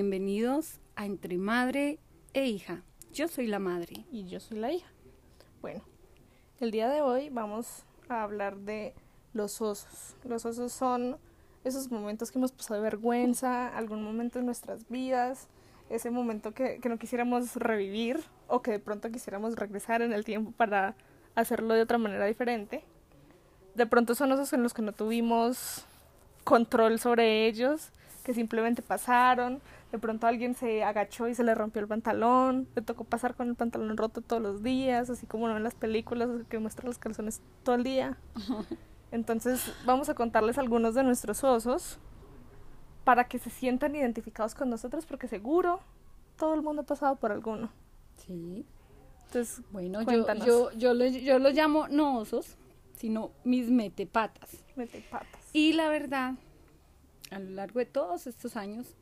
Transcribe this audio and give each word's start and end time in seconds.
Bienvenidos 0.00 0.78
a 0.94 1.06
Entre 1.06 1.38
Madre 1.38 1.98
e 2.32 2.46
Hija. 2.46 2.84
Yo 3.12 3.26
soy 3.26 3.48
la 3.48 3.58
madre. 3.58 4.06
Y 4.12 4.28
yo 4.28 4.38
soy 4.38 4.58
la 4.58 4.70
hija. 4.70 4.86
Bueno, 5.60 5.82
el 6.60 6.70
día 6.70 6.88
de 6.88 7.00
hoy 7.00 7.30
vamos 7.30 7.82
a 8.08 8.22
hablar 8.22 8.58
de 8.58 8.94
los 9.32 9.60
osos. 9.60 10.14
Los 10.22 10.46
osos 10.46 10.72
son 10.72 11.16
esos 11.64 11.90
momentos 11.90 12.30
que 12.30 12.38
hemos 12.38 12.52
pasado 12.52 12.76
de 12.76 12.84
vergüenza, 12.84 13.76
algún 13.76 14.04
momento 14.04 14.38
en 14.38 14.46
nuestras 14.46 14.88
vidas, 14.88 15.48
ese 15.90 16.12
momento 16.12 16.54
que, 16.54 16.78
que 16.78 16.88
no 16.88 16.96
quisiéramos 16.96 17.56
revivir 17.56 18.20
o 18.46 18.62
que 18.62 18.70
de 18.70 18.78
pronto 18.78 19.10
quisiéramos 19.10 19.56
regresar 19.56 20.00
en 20.00 20.12
el 20.12 20.24
tiempo 20.24 20.52
para 20.52 20.94
hacerlo 21.34 21.74
de 21.74 21.82
otra 21.82 21.98
manera 21.98 22.26
diferente. 22.26 22.84
De 23.74 23.86
pronto 23.86 24.14
son 24.14 24.30
osos 24.30 24.52
en 24.52 24.62
los 24.62 24.74
que 24.74 24.82
no 24.82 24.92
tuvimos 24.92 25.86
control 26.44 27.00
sobre 27.00 27.48
ellos, 27.48 27.90
que 28.22 28.32
simplemente 28.32 28.80
pasaron. 28.80 29.60
De 29.92 29.98
pronto 29.98 30.26
alguien 30.26 30.54
se 30.54 30.84
agachó 30.84 31.28
y 31.28 31.34
se 31.34 31.42
le 31.44 31.54
rompió 31.54 31.80
el 31.80 31.88
pantalón. 31.88 32.68
Le 32.74 32.82
tocó 32.82 33.04
pasar 33.04 33.34
con 33.34 33.48
el 33.48 33.54
pantalón 33.54 33.96
roto 33.96 34.20
todos 34.20 34.42
los 34.42 34.62
días, 34.62 35.08
así 35.08 35.26
como 35.26 35.48
en 35.50 35.62
las 35.62 35.74
películas 35.74 36.28
que 36.50 36.58
muestran 36.58 36.88
los 36.88 36.98
calzones 36.98 37.40
todo 37.62 37.76
el 37.76 37.84
día. 37.84 38.18
Entonces 39.10 39.72
vamos 39.86 40.08
a 40.10 40.14
contarles 40.14 40.58
algunos 40.58 40.94
de 40.94 41.02
nuestros 41.04 41.42
osos 41.42 41.98
para 43.04 43.24
que 43.28 43.38
se 43.38 43.48
sientan 43.48 43.96
identificados 43.96 44.54
con 44.54 44.68
nosotros 44.68 45.06
porque 45.06 45.28
seguro 45.28 45.80
todo 46.36 46.54
el 46.54 46.60
mundo 46.62 46.82
ha 46.82 46.84
pasado 46.86 47.16
por 47.16 47.32
alguno. 47.32 47.70
Sí. 48.16 48.66
Entonces, 49.26 49.62
Bueno, 49.70 50.00
yo, 50.00 50.06
Cuéntanos. 50.06 50.44
yo, 50.46 50.70
yo, 50.72 50.92
lo, 50.92 51.06
yo 51.06 51.38
lo 51.38 51.48
llamo 51.50 51.88
no 51.88 52.18
osos, 52.18 52.56
sino 52.96 53.30
mis 53.44 53.70
metepatas. 53.70 54.62
mete 54.76 55.00
patas. 55.10 55.40
Y 55.54 55.72
la 55.72 55.88
verdad, 55.88 56.34
a 57.30 57.38
lo 57.38 57.50
largo 57.50 57.78
de 57.78 57.86
todos 57.86 58.26
estos 58.26 58.56
años, 58.56 58.94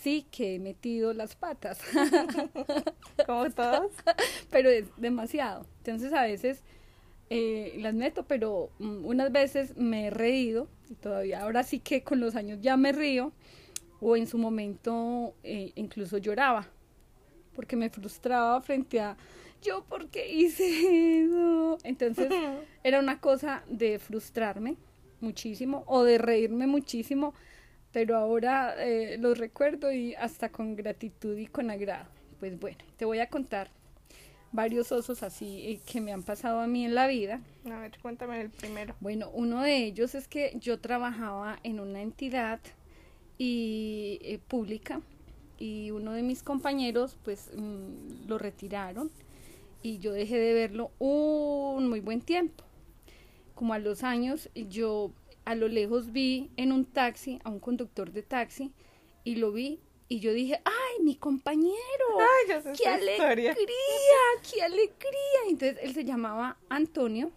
sí 0.00 0.26
que 0.30 0.54
he 0.54 0.58
metido 0.58 1.12
las 1.12 1.34
patas, 1.34 1.78
Como 3.26 3.50
todos. 3.50 3.92
pero 4.50 4.70
es 4.70 4.86
demasiado. 4.96 5.66
Entonces 5.78 6.12
a 6.12 6.22
veces 6.22 6.62
eh, 7.30 7.74
las 7.78 7.94
meto, 7.94 8.24
pero 8.26 8.70
mm, 8.78 9.04
unas 9.04 9.32
veces 9.32 9.76
me 9.76 10.06
he 10.06 10.10
reído, 10.10 10.68
y 10.88 10.94
todavía 10.94 11.42
ahora 11.42 11.62
sí 11.62 11.80
que 11.80 12.02
con 12.02 12.20
los 12.20 12.36
años 12.36 12.58
ya 12.60 12.76
me 12.76 12.92
río, 12.92 13.32
o 14.00 14.16
en 14.16 14.26
su 14.26 14.38
momento 14.38 15.34
eh, 15.42 15.72
incluso 15.74 16.18
lloraba, 16.18 16.68
porque 17.54 17.76
me 17.76 17.90
frustraba 17.90 18.60
frente 18.60 19.00
a 19.00 19.16
yo, 19.60 19.82
¿por 19.84 20.08
qué 20.08 20.32
hice 20.32 21.24
eso? 21.24 21.78
Entonces 21.82 22.32
era 22.84 23.00
una 23.00 23.20
cosa 23.20 23.64
de 23.68 23.98
frustrarme 23.98 24.76
muchísimo 25.20 25.82
o 25.86 26.04
de 26.04 26.18
reírme 26.18 26.68
muchísimo, 26.68 27.34
pero 27.92 28.16
ahora 28.16 28.74
eh, 28.78 29.16
lo 29.18 29.34
recuerdo 29.34 29.92
y 29.92 30.14
hasta 30.14 30.50
con 30.50 30.76
gratitud 30.76 31.36
y 31.36 31.46
con 31.46 31.70
agrado. 31.70 32.06
Pues 32.40 32.58
bueno, 32.58 32.78
te 32.96 33.04
voy 33.04 33.20
a 33.20 33.28
contar 33.28 33.70
varios 34.52 34.92
osos 34.92 35.22
así 35.22 35.60
eh, 35.66 35.80
que 35.90 36.00
me 36.00 36.12
han 36.12 36.22
pasado 36.22 36.60
a 36.60 36.66
mí 36.66 36.84
en 36.84 36.94
la 36.94 37.06
vida. 37.06 37.40
A 37.70 37.80
ver, 37.80 37.92
cuéntame 38.00 38.40
el 38.40 38.50
primero. 38.50 38.94
Bueno, 39.00 39.30
uno 39.32 39.62
de 39.62 39.84
ellos 39.84 40.14
es 40.14 40.28
que 40.28 40.56
yo 40.60 40.78
trabajaba 40.78 41.58
en 41.62 41.80
una 41.80 42.02
entidad 42.02 42.60
y 43.38 44.18
eh, 44.22 44.38
pública 44.48 45.00
y 45.58 45.90
uno 45.90 46.12
de 46.12 46.22
mis 46.22 46.42
compañeros 46.42 47.16
pues 47.24 47.50
mm, 47.56 48.28
lo 48.28 48.38
retiraron 48.38 49.10
y 49.82 49.98
yo 49.98 50.12
dejé 50.12 50.38
de 50.38 50.54
verlo 50.54 50.90
un 50.98 51.88
muy 51.88 52.00
buen 52.00 52.20
tiempo. 52.20 52.64
Como 53.54 53.74
a 53.74 53.78
los 53.78 54.04
años 54.04 54.50
yo 54.54 55.12
a 55.48 55.54
lo 55.54 55.66
lejos 55.66 56.12
vi 56.12 56.50
en 56.58 56.72
un 56.72 56.84
taxi 56.84 57.38
a 57.42 57.48
un 57.48 57.58
conductor 57.58 58.12
de 58.12 58.22
taxi 58.22 58.74
y 59.24 59.36
lo 59.36 59.50
vi 59.50 59.80
y 60.06 60.20
yo 60.20 60.34
dije, 60.34 60.60
¡ay, 60.62 61.02
mi 61.02 61.16
compañero! 61.16 62.06
Ay, 62.18 62.48
ya 62.48 62.60
sé 62.60 62.72
¡Qué 62.72 62.82
esta 62.84 62.98
historia. 62.98 63.52
alegría! 63.52 64.20
¡Qué 64.42 64.62
alegría! 64.62 65.40
Entonces 65.48 65.78
él 65.80 65.94
se 65.94 66.04
llamaba 66.04 66.58
Antonio 66.68 67.30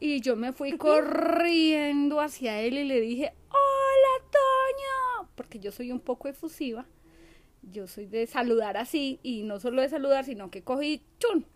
y 0.00 0.20
yo 0.20 0.34
me 0.34 0.52
fui 0.52 0.76
corriendo 0.76 2.20
hacia 2.20 2.60
él 2.60 2.76
y 2.76 2.84
le 2.84 3.00
dije, 3.00 3.32
¡Hola, 3.50 4.28
Toño! 4.32 5.28
Porque 5.36 5.60
yo 5.60 5.70
soy 5.70 5.92
un 5.92 6.00
poco 6.00 6.26
efusiva. 6.26 6.86
Yo 7.62 7.86
soy 7.86 8.06
de 8.06 8.26
saludar 8.26 8.76
así 8.76 9.20
y 9.22 9.44
no 9.44 9.60
solo 9.60 9.80
de 9.80 9.88
saludar, 9.88 10.24
sino 10.24 10.50
que 10.50 10.62
cogí, 10.62 11.02
¡chun! 11.20 11.46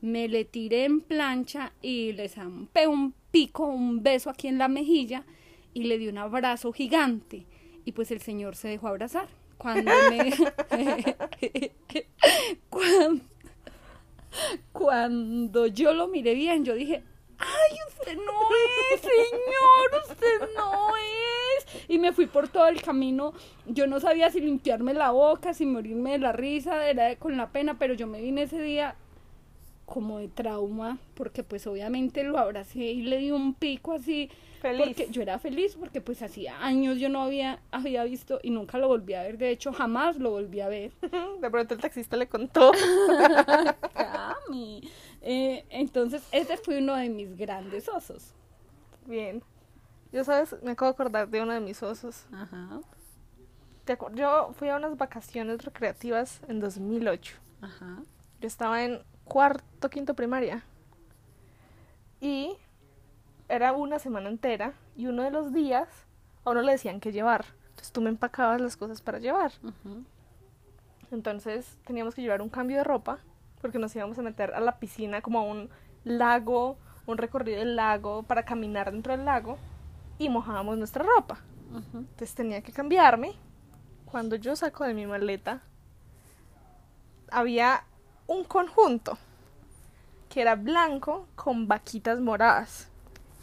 Me 0.00 0.26
le 0.26 0.44
tiré 0.44 0.86
en 0.86 1.00
plancha 1.02 1.72
y 1.82 2.12
le 2.14 2.28
zampé 2.28 2.88
un 2.88 3.14
pico, 3.34 3.66
un 3.66 4.00
beso 4.00 4.30
aquí 4.30 4.46
en 4.46 4.58
la 4.58 4.68
mejilla 4.68 5.24
y 5.72 5.82
le 5.84 5.98
di 5.98 6.06
un 6.06 6.18
abrazo 6.18 6.72
gigante. 6.72 7.46
Y 7.84 7.90
pues 7.90 8.12
el 8.12 8.20
señor 8.20 8.54
se 8.54 8.68
dejó 8.68 8.86
abrazar. 8.86 9.26
Cuando 9.58 9.90
me... 10.08 10.32
cuando, 14.72 15.66
yo 15.66 15.92
lo 15.94 16.06
miré 16.06 16.34
bien, 16.34 16.64
yo 16.64 16.74
dije, 16.74 17.02
¡ay, 17.38 17.76
usted 17.88 18.14
no 18.14 18.40
es, 18.94 19.00
señor! 19.00 20.02
¡Usted 20.08 20.54
no 20.56 20.96
es! 20.96 21.66
Y 21.88 21.98
me 21.98 22.12
fui 22.12 22.26
por 22.26 22.46
todo 22.46 22.68
el 22.68 22.82
camino. 22.82 23.32
Yo 23.66 23.88
no 23.88 23.98
sabía 23.98 24.30
si 24.30 24.40
limpiarme 24.40 24.94
la 24.94 25.10
boca, 25.10 25.54
si 25.54 25.66
morirme 25.66 26.12
de 26.12 26.18
la 26.18 26.30
risa, 26.30 26.88
era 26.88 27.16
con 27.16 27.36
la 27.36 27.50
pena, 27.50 27.80
pero 27.80 27.94
yo 27.94 28.06
me 28.06 28.20
vine 28.20 28.42
ese 28.42 28.62
día 28.62 28.94
como 29.86 30.18
de 30.18 30.28
trauma, 30.28 30.98
porque 31.14 31.42
pues 31.42 31.66
obviamente 31.66 32.24
lo 32.24 32.38
abracé 32.38 32.78
y 32.78 33.02
le 33.02 33.18
di 33.18 33.30
un 33.30 33.54
pico 33.54 33.92
así. 33.92 34.30
Feliz. 34.62 34.86
Porque 34.86 35.08
yo 35.10 35.20
era 35.20 35.38
feliz 35.38 35.76
porque 35.78 36.00
pues 36.00 36.22
hacía 36.22 36.64
años 36.64 36.98
yo 36.98 37.10
no 37.10 37.22
había, 37.22 37.60
había 37.70 38.02
visto 38.04 38.40
y 38.42 38.48
nunca 38.50 38.78
lo 38.78 38.88
volví 38.88 39.12
a 39.12 39.22
ver. 39.22 39.36
De 39.36 39.50
hecho, 39.50 39.72
jamás 39.74 40.16
lo 40.18 40.30
volví 40.30 40.60
a 40.60 40.68
ver. 40.68 40.90
De 41.40 41.50
pronto 41.50 41.74
el 41.74 41.80
taxista 41.80 42.16
le 42.16 42.26
contó. 42.28 42.72
Cami. 43.94 44.88
Eh, 45.20 45.64
entonces, 45.70 46.22
ese 46.32 46.56
fue 46.56 46.78
uno 46.78 46.94
de 46.96 47.08
mis 47.08 47.36
grandes 47.36 47.88
osos. 47.88 48.32
Bien. 49.06 49.42
Yo, 50.12 50.24
¿sabes? 50.24 50.54
Me 50.62 50.72
acabo 50.72 50.90
de 50.90 50.94
acordar 50.94 51.28
de 51.28 51.42
uno 51.42 51.52
de 51.52 51.60
mis 51.60 51.82
osos. 51.82 52.24
Ajá, 52.32 52.80
¿Te 53.84 53.98
acuer- 53.98 54.14
Yo 54.14 54.52
fui 54.54 54.68
a 54.70 54.76
unas 54.76 54.96
vacaciones 54.96 55.62
recreativas 55.64 56.40
en 56.48 56.60
2008. 56.60 57.34
ajá. 57.60 58.02
Yo 58.40 58.46
estaba 58.46 58.82
en 58.84 59.00
cuarto, 59.24 59.90
quinto 59.90 60.14
primaria. 60.14 60.64
Y 62.20 62.56
era 63.48 63.72
una 63.72 63.98
semana 63.98 64.28
entera. 64.28 64.74
Y 64.96 65.06
uno 65.06 65.22
de 65.22 65.30
los 65.30 65.52
días 65.52 65.88
a 66.44 66.50
uno 66.50 66.62
le 66.62 66.72
decían 66.72 67.00
que 67.00 67.12
llevar. 67.12 67.44
Entonces 67.70 67.92
tú 67.92 68.00
me 68.00 68.10
empacabas 68.10 68.60
las 68.60 68.76
cosas 68.76 69.00
para 69.02 69.18
llevar. 69.18 69.52
Entonces 71.10 71.76
teníamos 71.84 72.14
que 72.14 72.22
llevar 72.22 72.42
un 72.42 72.48
cambio 72.48 72.78
de 72.78 72.84
ropa. 72.84 73.18
Porque 73.60 73.78
nos 73.78 73.94
íbamos 73.96 74.18
a 74.18 74.22
meter 74.22 74.54
a 74.54 74.60
la 74.60 74.78
piscina 74.78 75.22
como 75.22 75.38
a 75.40 75.42
un 75.42 75.70
lago, 76.04 76.76
un 77.06 77.18
recorrido 77.18 77.58
del 77.58 77.76
lago 77.76 78.22
para 78.22 78.44
caminar 78.44 78.92
dentro 78.92 79.16
del 79.16 79.24
lago. 79.24 79.58
Y 80.18 80.28
mojábamos 80.28 80.78
nuestra 80.78 81.04
ropa. 81.04 81.38
Entonces 81.92 82.34
tenía 82.34 82.62
que 82.62 82.72
cambiarme. 82.72 83.32
Cuando 84.04 84.36
yo 84.36 84.54
saco 84.54 84.84
de 84.84 84.94
mi 84.94 85.06
maleta, 85.06 85.62
había 87.32 87.84
un 88.26 88.44
conjunto 88.44 89.18
que 90.28 90.40
era 90.40 90.54
blanco 90.56 91.26
con 91.36 91.68
vaquitas 91.68 92.20
moradas. 92.20 92.88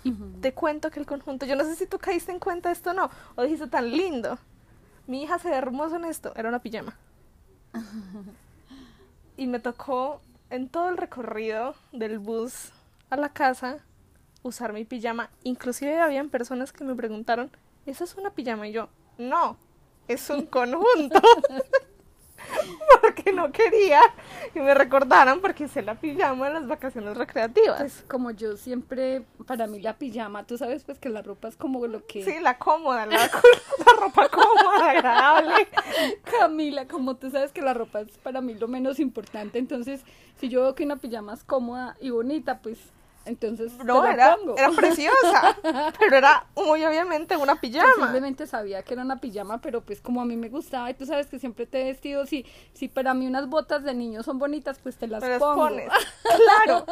Y 0.03 0.12
Ujú. 0.12 0.25
te 0.42 0.53
cuento 0.53 0.90
que 0.92 1.00
el 1.00 1.06
conjunto, 1.06 1.46
yo 1.46 1.56
no 1.56 1.64
sé 1.64 1.75
si 1.75 1.86
tú 1.86 2.00
caíste 2.00 2.31
en 2.31 2.40
cuenta 2.40 2.69
de 2.69 2.74
esto 2.74 2.91
o 2.91 2.94
no, 2.94 3.09
o 3.36 3.44
dijiste 3.44 3.68
tan 3.68 3.90
lindo. 3.91 4.38
Mi 5.08 5.24
hija 5.24 5.40
se 5.40 5.50
ve 5.50 5.56
hermosa 5.56 5.97
en 5.97 6.06
esto, 6.06 6.34
era 6.36 6.50
una 6.50 6.59
pijama. 6.59 6.97
Y 9.38 9.47
me 9.47 9.59
tocó 9.59 10.22
en 10.50 10.70
todo 10.70 10.90
el 10.90 10.97
recorrido 10.97 11.75
del 11.91 12.20
bus 12.20 12.72
a 13.09 13.18
la 13.18 13.30
casa 13.30 13.78
usar 14.44 14.74
mi 14.74 14.86
pijama. 14.86 15.30
Inclusive 15.44 16.00
habían 16.00 16.29
personas 16.29 16.72
que 16.73 16.84
me 16.84 16.96
preguntaron, 16.96 17.52
¿esa 17.85 18.03
es 18.03 18.16
una 18.16 18.32
pijama? 18.32 18.67
Y 18.67 18.73
yo, 18.73 18.90
no, 19.17 19.58
es 20.08 20.29
un 20.29 20.46
conjunto. 20.47 21.22
porque 23.02 23.32
no 23.32 23.52
quería 23.52 24.02
que 24.53 24.62
me 24.62 24.74
recordaran 24.74 25.42
porque 25.42 25.66
hice 25.66 25.82
la 25.82 25.96
pijama 25.96 26.48
en 26.48 26.53
las 26.53 26.68
vacaciones 26.68 27.18
recreativas. 27.18 27.80
Pues 27.80 28.03
como 28.08 28.32
yo 28.32 28.58
siempre, 28.58 29.24
para 29.46 29.68
mí 29.68 29.82
la 29.82 29.98
pijama, 29.98 30.46
tú 30.46 30.58
sabes 30.58 30.84
pues 30.84 31.00
que 31.00 31.09
la 31.09 31.22
ropa 31.22 31.48
es 31.48 31.56
como 31.56 31.86
lo 31.88 32.06
que... 32.06 32.24
Sí, 32.24 32.40
la 32.42 32.58
cómoda, 32.58 33.06
la, 33.06 33.18
la 33.86 33.94
ropa 34.00 34.30
cómoda, 34.30 34.92
agradable. 34.92 35.68
Camila, 36.24 36.88
como 36.88 37.16
tú 37.16 37.30
sabes 37.30 37.52
que 37.52 37.62
la 37.62 37.74
ropa 37.74 38.02
es 38.02 38.18
para 38.18 38.42
mí 38.42 38.53
lo 38.56 38.68
menos 38.68 39.00
importante, 39.00 39.59
entonces 39.59 40.02
si 40.40 40.50
yo 40.50 40.62
veo 40.62 40.76
que 40.76 40.84
una 40.84 40.98
pijama 40.98 41.34
es 41.34 41.44
cómoda 41.44 41.96
y 42.02 42.09
bonita, 42.09 42.59
pues 42.59 42.80
Entonces, 43.26 43.72
No, 43.84 44.02
te 44.02 44.08
la 44.08 44.14
era, 44.14 44.35
pongo. 44.38 44.58
era 44.58 44.70
preciosa, 44.72 45.58
pero 46.00 46.18
era 46.18 46.46
muy 46.56 46.84
obviamente 46.84 47.38
una 47.38 47.59
pijama. 47.62 47.88
Simplemente 47.96 48.47
sabía 48.47 48.82
que 48.84 48.94
era 48.94 49.03
una 49.03 49.20
pijama, 49.22 49.62
pero 49.62 49.82
pues 49.82 50.02
como 50.02 50.22
a 50.22 50.26
mí 50.26 50.35
me 50.35 50.50
gustaba, 50.50 50.90
y 50.90 50.94
tú 50.96 51.06
sabes 51.06 51.28
que 51.28 51.38
siempre 51.40 51.66
te 51.68 51.82
he 51.82 51.84
vestido, 51.85 52.26
si, 52.26 52.46
si 52.73 52.88
para 52.88 53.14
mí 53.14 53.28
unas 53.28 53.47
botas 53.47 53.84
de 53.84 53.94
niño 53.94 54.23
son 54.23 54.40
bonitas, 54.40 54.79
pues 54.79 54.97
te 54.97 55.08
las 55.08 55.22
las 55.22 55.40
pongo. 55.40 55.56
pones. 55.68 55.90
Claro. 56.66 56.85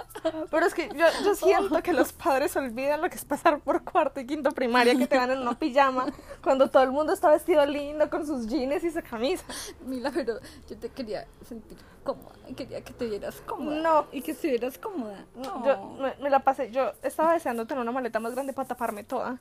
Pero 0.52 0.66
es 0.66 0.74
que 0.74 0.90
yo, 0.90 1.06
yo 1.24 1.36
siento 1.36 1.81
que 1.81 1.94
los 1.94 2.14
padres 2.14 2.56
olvidan 2.56 3.02
lo 3.02 3.10
que 3.10 3.16
es 3.16 3.25
pasar 3.25 3.60
por 3.60 3.84
cuarto 3.84 4.20
y 4.20 4.25
quinto 4.28 4.52
primaria, 4.52 4.96
que 4.96 5.08
te 5.08 5.18
van 5.18 5.32
en 5.32 5.40
una 5.40 5.58
pijama, 5.58 6.06
cuando 6.44 6.70
todo 6.70 6.84
el 6.84 6.92
mundo 6.92 7.14
está 7.14 7.30
vestido 7.32 7.66
lindo 7.66 8.10
con 8.10 8.25
sus 8.25 8.48
jeans 8.48 8.84
y 8.84 8.92
su 8.92 9.02
camisa. 9.02 9.44
Mila, 9.86 10.12
pero 10.14 10.40
yo 10.70 10.78
te 10.78 10.90
quería 10.90 11.25
sentir 11.48 11.78
cómoda, 12.16 12.36
quería 12.56 12.82
que 12.82 12.94
te 12.94 13.06
vieras 13.08 13.42
cómoda. 13.46 13.82
No. 13.82 14.06
Y 14.12 14.22
que 14.22 14.32
estuvieras 14.32 14.78
cómoda. 14.78 15.26
No. 15.36 15.66
Yo 15.66 15.98
me, 16.02 16.14
me 16.24 16.30
la 16.30 16.40
pasé, 16.40 16.72
yo 16.72 16.92
estaba 17.04 17.34
deseando 17.34 17.66
tener 17.66 17.82
una 17.82 17.92
maleta 17.92 18.20
más 18.20 18.34
grande 18.34 18.54
para 18.54 18.68
taparme 18.68 19.04
toda. 19.04 19.40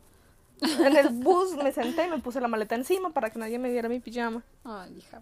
En 0.60 0.96
el 0.96 1.08
bus 1.10 1.54
me 1.54 1.70
senté 1.72 2.06
y 2.06 2.10
me 2.10 2.18
puse 2.18 2.40
la 2.40 2.48
maleta 2.48 2.74
encima 2.74 3.10
para 3.10 3.30
que 3.30 3.38
nadie 3.38 3.58
me 3.58 3.70
viera 3.70 3.88
mi 3.88 4.00
pijama. 4.00 4.42
Ay, 4.64 4.98
hija. 4.98 5.20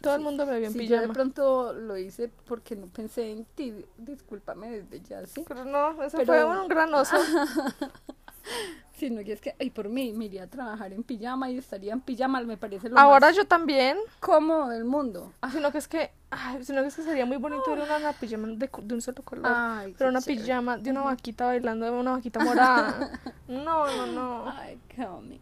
Todo 0.00 0.14
el 0.14 0.22
mundo 0.22 0.46
me 0.46 0.58
vio 0.58 0.68
en 0.68 0.72
Si 0.72 0.78
yo 0.88 0.94
de 0.96 1.00
pijama. 1.02 1.12
pronto 1.14 1.72
lo 1.74 1.96
hice 1.98 2.30
porque 2.46 2.74
no 2.76 2.86
pensé 2.86 3.30
en 3.30 3.44
ti, 3.44 3.84
discúlpame 3.98 4.70
desde 4.70 5.00
ya, 5.06 5.26
¿sí? 5.26 5.44
Pero 5.46 5.64
no, 5.66 6.02
eso 6.02 6.16
Pero- 6.16 6.32
fue 6.32 6.44
un 6.62 6.68
gran 6.68 6.92
oso. 6.94 7.16
Sino 9.00 9.24
que 9.24 9.32
es 9.32 9.40
que, 9.40 9.56
ay, 9.58 9.70
por 9.70 9.88
mí, 9.88 10.12
me 10.12 10.26
iría 10.26 10.44
a 10.44 10.46
trabajar 10.46 10.92
en 10.92 11.02
pijama 11.02 11.50
y 11.50 11.56
estaría 11.58 11.92
en 11.94 12.00
pijama, 12.02 12.40
me 12.42 12.56
parece 12.58 12.88
lo 12.90 12.98
Ahora 12.98 13.28
más 13.28 13.36
yo 13.36 13.46
también. 13.46 13.96
cómodo 14.20 14.68
del 14.68 14.84
mundo. 14.84 15.32
Ah, 15.40 15.50
Sino 15.50 15.72
que 15.72 15.78
es 15.78 15.88
que, 15.88 16.10
ay, 16.30 16.62
sino 16.64 16.82
que 16.82 16.88
es 16.88 16.94
que 16.96 17.02
sería 17.02 17.24
muy 17.24 17.38
bonito 17.38 17.64
ver 17.70 17.80
una, 17.80 17.96
una 17.96 18.12
pijama 18.12 18.46
de, 18.48 18.70
un 18.94 19.00
solo 19.00 19.22
color. 19.22 19.46
Ay, 19.52 19.94
Pero 19.96 20.10
una 20.10 20.20
chévere. 20.20 20.42
pijama 20.42 20.76
de 20.78 20.90
una 20.90 21.00
vaquita 21.00 21.46
bailando 21.46 21.86
de 21.86 21.92
una 21.92 22.12
vaquita 22.12 22.44
morada. 22.44 23.10
No, 23.48 23.86
no, 23.96 24.06
no. 24.06 24.48
Ay, 24.50 24.78
Cami. 24.94 25.40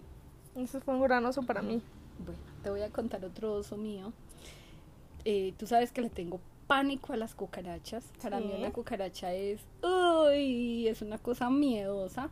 Eso 0.54 0.80
fue 0.80 0.94
un 0.94 1.02
gran 1.02 1.26
oso 1.26 1.42
para 1.42 1.60
mí. 1.60 1.82
Bueno, 2.24 2.40
te 2.62 2.70
voy 2.70 2.80
a 2.82 2.90
contar 2.90 3.22
otro 3.24 3.54
oso 3.54 3.76
mío. 3.76 4.12
Eh, 5.24 5.52
tú 5.58 5.66
sabes 5.66 5.92
que 5.92 6.00
le 6.00 6.10
tengo 6.10 6.40
pánico 6.66 7.12
a 7.12 7.16
las 7.16 7.34
cucarachas. 7.34 8.04
Para 8.22 8.38
mí 8.40 8.50
Sí. 8.52 8.58
una 8.58 8.70
cucaracha 8.72 9.32
es, 9.32 9.60
uy, 9.82 10.86
es 10.88 11.02
una 11.02 11.18
cosa 11.18 11.50
miedosa. 11.50 12.30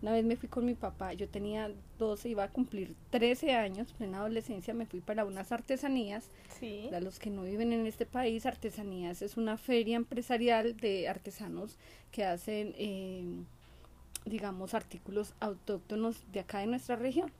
Una 0.00 0.12
vez 0.12 0.24
me 0.24 0.36
fui 0.36 0.48
con 0.48 0.64
mi 0.64 0.74
papá, 0.74 1.12
yo 1.12 1.28
tenía 1.28 1.72
12, 1.98 2.28
iba 2.28 2.44
a 2.44 2.50
cumplir 2.50 2.94
13 3.10 3.54
años, 3.54 3.92
plena 3.94 4.18
adolescencia, 4.18 4.72
me 4.72 4.86
fui 4.86 5.00
para 5.00 5.24
unas 5.24 5.50
artesanías. 5.50 6.30
Sí. 6.60 6.82
Para 6.84 7.00
los 7.00 7.18
que 7.18 7.30
no 7.30 7.42
viven 7.42 7.72
en 7.72 7.84
este 7.84 8.06
país, 8.06 8.46
Artesanías 8.46 9.22
es 9.22 9.36
una 9.36 9.56
feria 9.56 9.96
empresarial 9.96 10.76
de 10.76 11.08
artesanos 11.08 11.76
que 12.12 12.24
hacen, 12.24 12.74
eh, 12.78 13.24
digamos, 14.24 14.74
artículos 14.74 15.34
autóctonos 15.40 16.22
de 16.32 16.40
acá 16.40 16.58
de 16.60 16.66
nuestra 16.68 16.94
región. 16.94 17.32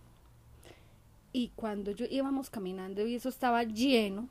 Y 1.32 1.48
cuando 1.54 1.92
yo 1.92 2.06
íbamos 2.10 2.50
caminando 2.50 3.06
y 3.06 3.14
eso 3.14 3.28
estaba 3.28 3.62
lleno, 3.62 4.28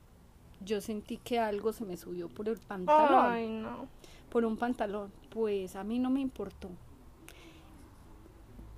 yo 0.66 0.82
sentí 0.82 1.18
que 1.18 1.40
algo 1.40 1.72
se 1.72 1.86
me 1.86 1.96
subió 1.96 2.28
por 2.28 2.50
el 2.50 2.58
pantalón, 2.58 3.26
Ay, 3.26 3.48
no. 3.48 3.88
por 4.30 4.44
un 4.44 4.58
pantalón. 4.58 5.14
Pues 5.30 5.76
a 5.76 5.84
mí 5.86 6.00
no 6.00 6.10
me 6.10 6.20
importó. 6.20 6.70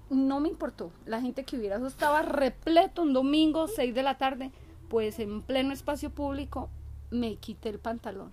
No 0.10 0.40
me 0.40 0.50
importó. 0.50 0.92
La 1.06 1.22
gente 1.22 1.44
que 1.44 1.58
hubiera, 1.58 1.78
eso 1.78 1.88
estaba 1.88 2.22
repleto 2.22 3.02
un 3.02 3.14
domingo, 3.14 3.68
6 3.68 3.94
de 3.94 4.04
la 4.04 4.18
tarde, 4.18 4.52
pues 4.90 5.20
en 5.20 5.42
pleno 5.42 5.72
espacio 5.72 6.10
público 6.10 6.70
me 7.12 7.36
quité 7.36 7.70
el 7.70 7.80
pantalón. 7.80 8.32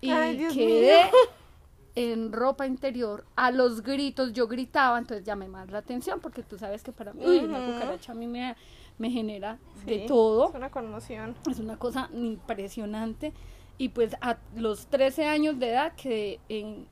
Y 0.00 0.10
Ay, 0.10 0.36
Dios 0.36 0.54
quedé 0.54 1.04
mío. 1.04 1.12
en 1.94 2.32
ropa 2.32 2.66
interior, 2.66 3.24
a 3.36 3.50
los 3.50 3.82
gritos, 3.82 4.32
yo 4.32 4.48
gritaba, 4.48 4.98
entonces 4.98 5.24
llamé 5.24 5.48
más 5.48 5.70
la 5.70 5.78
atención, 5.78 6.20
porque 6.20 6.42
tú 6.42 6.58
sabes 6.58 6.82
que 6.82 6.92
para 6.92 7.12
mí, 7.12 7.24
uy, 7.24 7.38
una 7.38 7.64
cucaracha 7.64 8.12
a 8.12 8.14
mí 8.14 8.26
me, 8.26 8.56
me 8.98 9.10
genera 9.10 9.58
de 9.86 10.00
todo. 10.00 10.48
Es 10.48 10.54
una 10.54 10.70
conmoción. 10.70 11.34
Es 11.50 11.58
una 11.58 11.78
cosa 11.78 12.08
impresionante. 12.12 13.32
Y 13.76 13.88
pues 13.88 14.16
a 14.20 14.38
los 14.56 14.86
13 14.86 15.26
años 15.26 15.58
de 15.58 15.70
edad 15.70 15.94
quedé 15.96 16.40
en, 16.48 16.86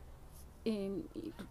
en, 0.64 1.06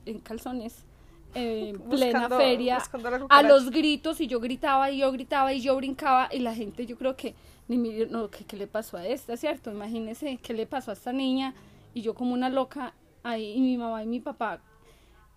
en 0.05 0.19
calzones, 0.19 0.83
en 1.33 1.79
plena 1.89 2.19
Buscando- 2.27 2.37
feria, 2.37 2.75
buscando 2.79 3.27
a 3.29 3.43
los 3.43 3.69
gritos 3.71 4.21
y 4.21 4.27
yo 4.27 4.39
gritaba 4.39 4.91
y 4.91 4.99
yo 4.99 5.11
gritaba 5.11 5.53
y 5.53 5.61
yo 5.61 5.75
brincaba 5.75 6.29
y 6.31 6.39
la 6.39 6.53
gente 6.55 6.85
yo 6.85 6.97
creo 6.97 7.15
que 7.15 7.35
ni 7.67 7.77
me 7.77 8.05
no, 8.07 8.29
¿qué, 8.29 8.43
qué 8.45 8.57
le 8.57 8.67
pasó 8.67 8.97
a 8.97 9.07
esta, 9.07 9.37
cierto? 9.37 9.71
Imagínese 9.71 10.37
qué 10.37 10.53
le 10.53 10.65
pasó 10.67 10.91
a 10.91 10.93
esta 10.93 11.13
niña 11.13 11.53
y 11.93 12.01
yo 12.01 12.13
como 12.13 12.33
una 12.33 12.49
loca 12.49 12.93
ahí 13.23 13.53
y 13.55 13.61
mi 13.61 13.77
mamá 13.77 14.03
y 14.03 14.07
mi 14.07 14.19
papá 14.19 14.61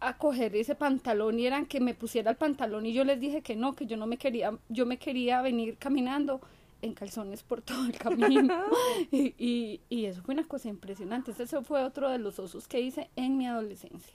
a 0.00 0.18
coger 0.18 0.54
ese 0.56 0.74
pantalón 0.74 1.38
y 1.40 1.46
eran 1.46 1.66
que 1.66 1.80
me 1.80 1.94
pusiera 1.94 2.30
el 2.30 2.36
pantalón 2.36 2.84
y 2.86 2.92
yo 2.92 3.04
les 3.04 3.20
dije 3.20 3.40
que 3.42 3.56
no, 3.56 3.74
que 3.74 3.86
yo 3.86 3.96
no 3.96 4.06
me 4.06 4.18
quería, 4.18 4.52
yo 4.68 4.84
me 4.84 4.98
quería 4.98 5.40
venir 5.42 5.76
caminando 5.78 6.40
en 6.82 6.92
calzones 6.92 7.42
por 7.42 7.62
todo 7.62 7.86
el 7.86 7.92
camino. 7.96 8.62
y, 9.10 9.34
y, 9.38 9.80
y 9.88 10.04
eso 10.04 10.20
fue 10.22 10.34
una 10.34 10.44
cosa 10.44 10.68
impresionante. 10.68 11.30
Ese 11.30 11.62
fue 11.62 11.82
otro 11.82 12.10
de 12.10 12.18
los 12.18 12.38
osos 12.38 12.68
que 12.68 12.80
hice 12.80 13.08
en 13.16 13.38
mi 13.38 13.46
adolescencia. 13.46 14.14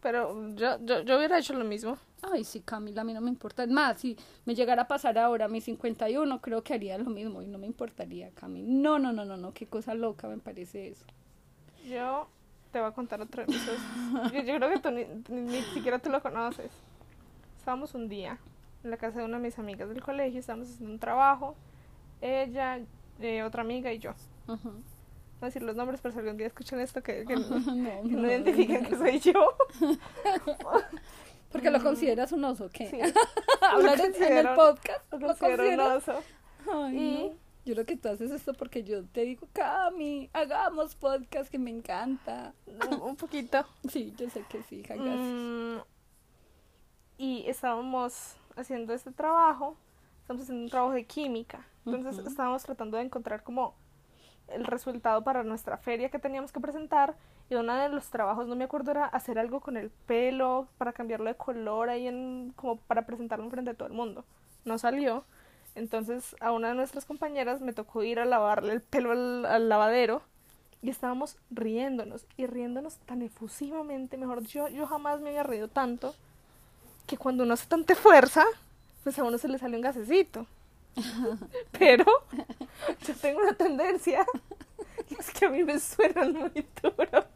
Pero 0.00 0.48
yo, 0.54 0.78
yo, 0.84 1.00
yo 1.02 1.16
hubiera 1.18 1.38
hecho 1.38 1.54
lo 1.54 1.64
mismo. 1.64 1.98
Ay, 2.22 2.44
sí, 2.44 2.60
Camila, 2.60 3.02
a 3.02 3.04
mí 3.04 3.12
no 3.14 3.20
me 3.20 3.30
importa. 3.30 3.64
Es 3.64 3.70
más, 3.70 4.00
si 4.00 4.16
me 4.44 4.54
llegara 4.54 4.82
a 4.82 4.88
pasar 4.88 5.18
ahora 5.18 5.46
a 5.46 5.48
mis 5.48 5.64
51, 5.64 6.40
creo 6.40 6.62
que 6.62 6.74
haría 6.74 6.98
lo 6.98 7.10
mismo 7.10 7.42
y 7.42 7.46
no 7.46 7.58
me 7.58 7.66
importaría, 7.66 8.30
Cami. 8.30 8.62
No, 8.62 8.98
no, 8.98 9.12
no, 9.12 9.24
no, 9.24 9.36
no, 9.36 9.52
qué 9.52 9.66
cosa 9.66 9.94
loca 9.94 10.28
me 10.28 10.38
parece 10.38 10.88
eso. 10.88 11.04
Yo 11.88 12.28
te 12.72 12.80
voy 12.80 12.88
a 12.88 12.92
contar 12.92 13.20
mis 13.48 13.62
osos. 13.68 13.80
Yo, 14.32 14.40
yo 14.42 14.56
creo 14.56 14.70
que 14.70 14.78
tú 14.80 14.90
ni, 14.90 15.04
ni- 15.28 15.62
siquiera 15.74 15.98
tú 15.98 16.10
lo 16.10 16.20
conoces. 16.22 16.70
Estábamos 17.58 17.94
un 17.94 18.08
día 18.08 18.38
en 18.84 18.90
la 18.90 18.96
casa 18.96 19.18
de 19.20 19.24
una 19.24 19.38
de 19.38 19.42
mis 19.44 19.58
amigas 19.58 19.88
del 19.88 20.02
colegio, 20.02 20.38
estábamos 20.40 20.68
haciendo 20.68 20.92
un 20.92 20.98
trabajo. 20.98 21.56
Ella, 22.20 22.80
eh, 23.20 23.42
otra 23.42 23.62
amiga 23.62 23.92
y 23.92 23.98
yo. 23.98 24.12
Ujú. 24.46 24.72
No 25.40 25.46
decir 25.46 25.62
los 25.62 25.76
nombres, 25.76 26.00
pero 26.00 26.12
si 26.12 26.20
algún 26.20 26.36
día 26.36 26.46
escuchan 26.48 26.80
esto, 26.80 27.02
que, 27.02 27.24
que, 27.24 27.36
No, 27.36 27.64
que 27.64 28.08
no 28.08 28.22
no, 28.22 28.28
identifiquen 28.28 28.84
que 28.84 28.96
soy 28.96 29.20
yo. 29.20 29.54
Porque 31.52 31.70
lo 31.70 31.82
consideras 31.82 32.32
un 32.32 32.44
oso, 32.44 32.68
¿qué? 32.70 32.90
Sí, 32.90 32.98
Hablar 33.62 34.00
en, 34.00 34.22
el 34.22 34.54
podcast. 34.54 35.12
lo 35.12 35.18
¿Lo 35.18 35.26
considero 35.28 35.68
un 35.68 35.80
oso. 35.80 36.22
Ay, 36.70 36.98
Y-. 36.98 37.32
Yo 37.64 37.74
lo 37.74 37.84
que 37.84 37.96
tú 37.96 38.08
haces 38.08 38.30
esto 38.30 38.54
porque 38.54 38.82
yo 38.82 39.04
te 39.04 39.20
digo, 39.22 39.46
Cami, 39.52 40.30
hagamos 40.32 40.94
podcast 40.94 41.50
que 41.50 41.58
me 41.58 41.70
encanta. 41.70 42.54
Un, 42.66 43.02
un 43.02 43.16
poquito. 43.16 43.62
Sí, 43.90 44.14
yo 44.16 44.30
sé 44.30 44.42
que 44.48 44.62
sí, 44.62 44.76
hija, 44.76 44.94
gracias. 44.94 45.18
Mm, 45.18 45.76
y 47.18 47.44
estábamos 47.46 48.36
haciendo 48.56 48.94
este 48.94 49.10
trabajo, 49.10 49.76
estamos 50.22 50.44
haciendo 50.44 50.64
un 50.64 50.70
trabajo 50.70 50.94
de 50.94 51.04
química. 51.04 51.66
Entonces 51.84 52.26
estábamos 52.26 52.62
tratando 52.62 52.96
de 52.96 53.04
encontrar 53.04 53.42
como 53.42 53.74
el 54.48 54.64
resultado 54.64 55.22
para 55.22 55.42
nuestra 55.42 55.76
feria 55.76 56.10
que 56.10 56.18
teníamos 56.18 56.52
que 56.52 56.60
presentar. 56.60 57.14
Y 57.50 57.54
uno 57.54 57.74
de 57.74 57.88
los 57.88 58.10
trabajos, 58.10 58.46
no 58.46 58.56
me 58.56 58.64
acuerdo, 58.64 58.90
era 58.90 59.06
hacer 59.06 59.38
algo 59.38 59.60
con 59.60 59.76
el 59.76 59.90
pelo 59.90 60.68
para 60.78 60.92
cambiarlo 60.92 61.26
de 61.26 61.34
color 61.34 61.88
ahí 61.88 62.06
en, 62.06 62.52
como 62.56 62.76
para 62.76 63.06
presentarlo 63.06 63.48
frente 63.50 63.70
a 63.70 63.74
todo 63.74 63.88
el 63.88 63.94
mundo. 63.94 64.24
No 64.64 64.78
salió. 64.78 65.24
Entonces 65.74 66.34
a 66.40 66.50
una 66.50 66.68
de 66.68 66.74
nuestras 66.74 67.04
compañeras 67.04 67.60
me 67.60 67.72
tocó 67.72 68.02
ir 68.02 68.18
a 68.18 68.24
lavarle 68.24 68.72
el 68.72 68.80
pelo 68.80 69.12
al, 69.12 69.68
lavadero 69.68 70.22
y 70.82 70.90
estábamos 70.90 71.36
riéndonos 71.50 72.26
y 72.36 72.46
riéndonos 72.46 72.96
tan 72.98 73.22
efusivamente, 73.22 74.16
mejor 74.16 74.40
dicho, 74.40 74.68
yo 74.68 74.86
jamás 74.86 75.20
me 75.20 75.30
había 75.30 75.44
reído 75.44 75.68
tanto 75.68 76.14
que 77.06 77.16
cuando 77.16 77.44
uno 77.44 77.54
hace 77.54 77.68
tanta 77.68 77.94
fuerza, 77.94 78.44
pues 79.04 79.18
a 79.18 79.24
uno 79.24 79.38
se 79.38 79.48
le 79.48 79.58
sale 79.58 79.76
un 79.76 79.82
gasecito. 79.82 80.46
Pero 81.78 82.04
yo 83.06 83.14
tengo 83.14 83.40
una 83.40 83.54
tendencia 83.54 84.26
y 85.08 85.14
es 85.14 85.30
que 85.30 85.46
a 85.46 85.50
mí 85.50 85.64
me 85.64 85.78
suenan 85.78 86.32
muy 86.32 86.66
duro. 86.82 87.26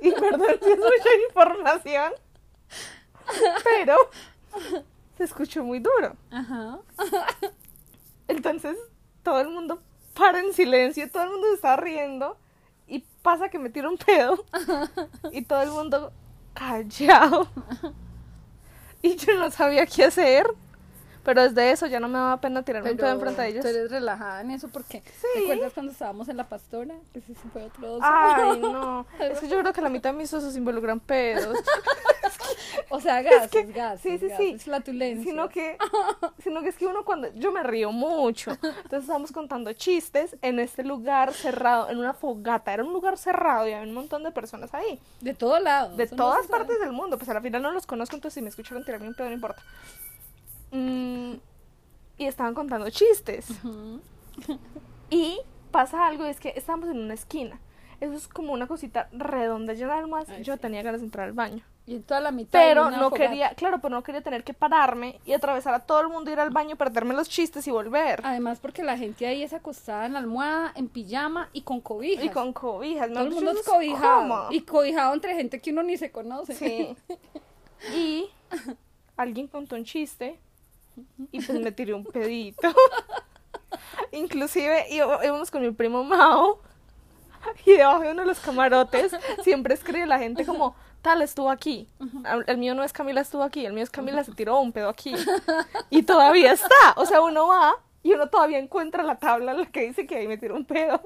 Y 0.00 0.10
perdón 0.12 0.56
si 0.62 0.70
es 0.70 0.78
mucha 0.78 1.10
información, 1.28 2.12
pero 3.64 3.96
se 5.16 5.24
escuchó 5.24 5.62
muy 5.62 5.80
duro. 5.80 6.16
Ajá. 6.30 6.78
Entonces 8.28 8.76
todo 9.22 9.40
el 9.40 9.48
mundo 9.48 9.82
para 10.14 10.40
en 10.40 10.52
silencio, 10.52 11.10
todo 11.10 11.24
el 11.24 11.30
mundo 11.30 11.52
está 11.54 11.76
riendo 11.76 12.38
y 12.86 13.00
pasa 13.22 13.48
que 13.48 13.58
me 13.58 13.70
tiro 13.70 13.90
un 13.90 13.98
pedo 13.98 14.44
y 15.32 15.42
todo 15.42 15.62
el 15.62 15.70
mundo 15.70 16.12
callado. 16.54 17.48
Y 19.02 19.16
yo 19.16 19.34
no 19.38 19.50
sabía 19.50 19.86
qué 19.86 20.04
hacer, 20.04 20.46
pero 21.24 21.42
desde 21.42 21.70
eso 21.70 21.86
ya 21.86 22.00
no 22.00 22.08
me 22.08 22.14
daba 22.18 22.40
pena 22.40 22.62
tirarme 22.62 22.94
pedo 22.94 23.10
enfrente 23.12 23.42
de 23.42 23.48
ellos. 23.48 23.62
tú 23.62 23.68
eres 23.68 23.90
relajada 23.90 24.40
en 24.40 24.50
eso 24.50 24.68
porque 24.68 25.02
Sí. 25.20 25.26
¿te 25.34 25.42
acuerdas 25.44 25.72
cuando 25.72 25.92
estábamos 25.92 26.28
en 26.28 26.36
la 26.36 26.48
pastora? 26.48 26.94
Ese 27.14 27.34
fue 27.52 27.64
otro 27.64 27.94
oso. 27.94 28.04
Ay, 28.04 28.60
no. 28.60 29.06
Es 29.20 29.38
que 29.40 29.48
yo 29.48 29.58
creo 29.60 29.72
que 29.72 29.80
la 29.82 29.88
mitad 29.90 30.10
de 30.12 30.18
mis 30.18 30.32
osos 30.32 30.56
involucran 30.56 31.00
pedos. 31.00 31.56
O 32.90 33.00
sea, 33.00 33.20
gases, 33.22 33.50
que- 33.50 33.64
gases, 33.64 34.00
sí, 34.02 34.18
sí, 34.18 34.34
sí. 34.36 34.50
gases, 34.52 34.64
flatulencias. 34.64 35.26
Sino 35.26 35.48
que, 35.48 35.76
sino 36.42 36.62
que 36.62 36.68
es 36.70 36.76
que 36.76 36.86
uno 36.86 37.04
cuando 37.04 37.32
yo 37.34 37.52
me 37.52 37.62
río 37.62 37.92
mucho. 37.92 38.50
Entonces 38.52 39.00
estábamos 39.00 39.30
contando 39.32 39.72
chistes 39.74 40.36
en 40.42 40.58
este 40.58 40.84
lugar 40.84 41.32
cerrado, 41.34 41.90
en 41.90 41.98
una 41.98 42.14
fogata. 42.14 42.72
Era 42.72 42.84
un 42.84 42.92
lugar 42.92 43.18
cerrado 43.18 43.68
y 43.68 43.72
había 43.72 43.86
un 43.88 43.94
montón 43.94 44.22
de 44.22 44.30
personas 44.30 44.72
ahí. 44.74 44.98
De 45.20 45.34
todo 45.34 45.58
lado. 45.60 45.96
De 45.96 46.06
no 46.06 46.16
todas 46.16 46.46
partes 46.46 46.80
del 46.80 46.92
mundo. 46.92 47.18
Pues 47.18 47.28
a 47.28 47.34
la 47.34 47.40
final 47.42 47.62
no 47.62 47.70
los 47.72 47.86
conozco, 47.86 48.16
entonces 48.16 48.34
si 48.34 48.42
me 48.42 48.48
escucharon 48.48 48.84
tirarme 48.84 49.08
un 49.08 49.14
pedo 49.14 49.28
no 49.28 49.34
importa. 49.34 49.62
Mm, 50.70 51.34
y 52.18 52.24
estaban 52.26 52.54
contando 52.54 52.88
chistes. 52.90 53.48
Y 55.10 55.40
pasa 55.70 56.06
algo, 56.06 56.26
y 56.26 56.30
es 56.30 56.40
que 56.40 56.52
estábamos 56.56 56.88
en 56.90 56.98
una 56.98 57.14
esquina. 57.14 57.60
Eso 58.00 58.12
es 58.14 58.28
como 58.28 58.52
una 58.52 58.66
cosita 58.66 59.08
redonda 59.12 59.72
llena 59.74 59.96
de. 60.00 60.24
Ay, 60.28 60.42
Yo 60.44 60.54
sí. 60.54 60.60
tenía 60.60 60.82
ganas 60.82 61.00
de 61.00 61.06
entrar 61.06 61.26
al 61.26 61.32
baño. 61.32 61.64
Y 61.88 61.94
en 61.94 62.02
toda 62.02 62.20
la 62.20 62.30
mitad. 62.32 62.58
Pero 62.60 62.90
no 62.90 63.04
fogata. 63.04 63.16
quería, 63.16 63.54
claro, 63.54 63.78
pero 63.80 63.94
no 63.94 64.02
quería 64.02 64.20
tener 64.20 64.44
que 64.44 64.52
pararme 64.52 65.18
y 65.24 65.32
atravesar 65.32 65.72
a 65.72 65.80
todo 65.80 66.02
el 66.02 66.08
mundo, 66.08 66.30
ir 66.30 66.38
al 66.38 66.50
baño, 66.50 66.76
perderme 66.76 67.14
los 67.14 67.30
chistes 67.30 67.66
y 67.66 67.70
volver. 67.70 68.20
Además, 68.24 68.58
porque 68.60 68.82
la 68.82 68.98
gente 68.98 69.26
ahí 69.26 69.42
es 69.42 69.54
acostada 69.54 70.04
en 70.04 70.12
la 70.12 70.18
almohada, 70.18 70.70
en 70.74 70.88
pijama 70.88 71.48
y 71.54 71.62
con 71.62 71.80
cobijas. 71.80 72.22
Y 72.22 72.28
con 72.28 72.52
cobijas. 72.52 73.10
Todo 73.10 73.24
el 73.24 73.30
mundo 73.30 73.52
es 73.52 73.66
cobijado. 73.66 74.20
cómodo. 74.20 74.48
Y 74.50 74.60
cobijado 74.60 75.14
entre 75.14 75.34
gente 75.34 75.62
que 75.62 75.70
uno 75.70 75.82
ni 75.82 75.96
se 75.96 76.12
conoce. 76.12 76.54
Sí. 76.54 76.96
Y 77.94 78.28
alguien 79.16 79.46
contó 79.46 79.76
un 79.76 79.84
chiste 79.84 80.40
y 81.30 81.40
pues 81.40 81.60
me 81.60 81.70
tiré 81.70 81.94
un 81.94 82.04
pedito. 82.04 82.68
Inclusive 84.12 84.86
íbamos 84.90 85.48
con 85.48 85.62
mi 85.62 85.70
primo 85.70 86.02
Mao 86.02 86.60
y 87.64 87.72
debajo 87.72 88.00
de 88.00 88.10
uno 88.10 88.22
de 88.22 88.26
los 88.26 88.40
camarotes 88.40 89.14
siempre 89.44 89.74
escribe 89.74 90.06
la 90.06 90.18
gente 90.18 90.44
como 90.44 90.74
tal 91.08 91.22
estuvo 91.22 91.50
aquí. 91.50 91.88
El 92.46 92.58
mío 92.58 92.74
no 92.74 92.84
es 92.84 92.92
Camila 92.92 93.22
estuvo 93.22 93.42
aquí, 93.42 93.64
el 93.64 93.72
mío 93.72 93.82
es 93.82 93.88
Camila 93.88 94.22
se 94.24 94.32
tiró 94.32 94.60
un 94.60 94.72
pedo 94.72 94.90
aquí. 94.90 95.14
Y 95.90 96.02
todavía 96.02 96.52
está. 96.52 96.74
O 96.96 97.06
sea, 97.06 97.22
uno 97.22 97.48
va 97.48 97.72
y 98.02 98.12
uno 98.12 98.28
todavía 98.28 98.58
encuentra 98.58 99.02
la 99.02 99.18
tabla 99.18 99.52
en 99.52 99.60
la 99.60 99.66
que 99.66 99.86
dice 99.86 100.06
que 100.06 100.16
ahí 100.16 100.28
me 100.28 100.36
tiró 100.36 100.54
un 100.54 100.66
pedo. 100.66 101.00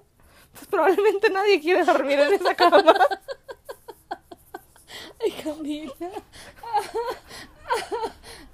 Pues 0.53 0.67
probablemente 0.67 1.31
nadie 1.31 1.61
quiere 1.61 1.85
dormir 1.85 2.19
en 2.19 2.35
esa 2.35 2.55
cama. 2.57 2.83
Ay, 5.23 5.31
Camila. 5.45 5.93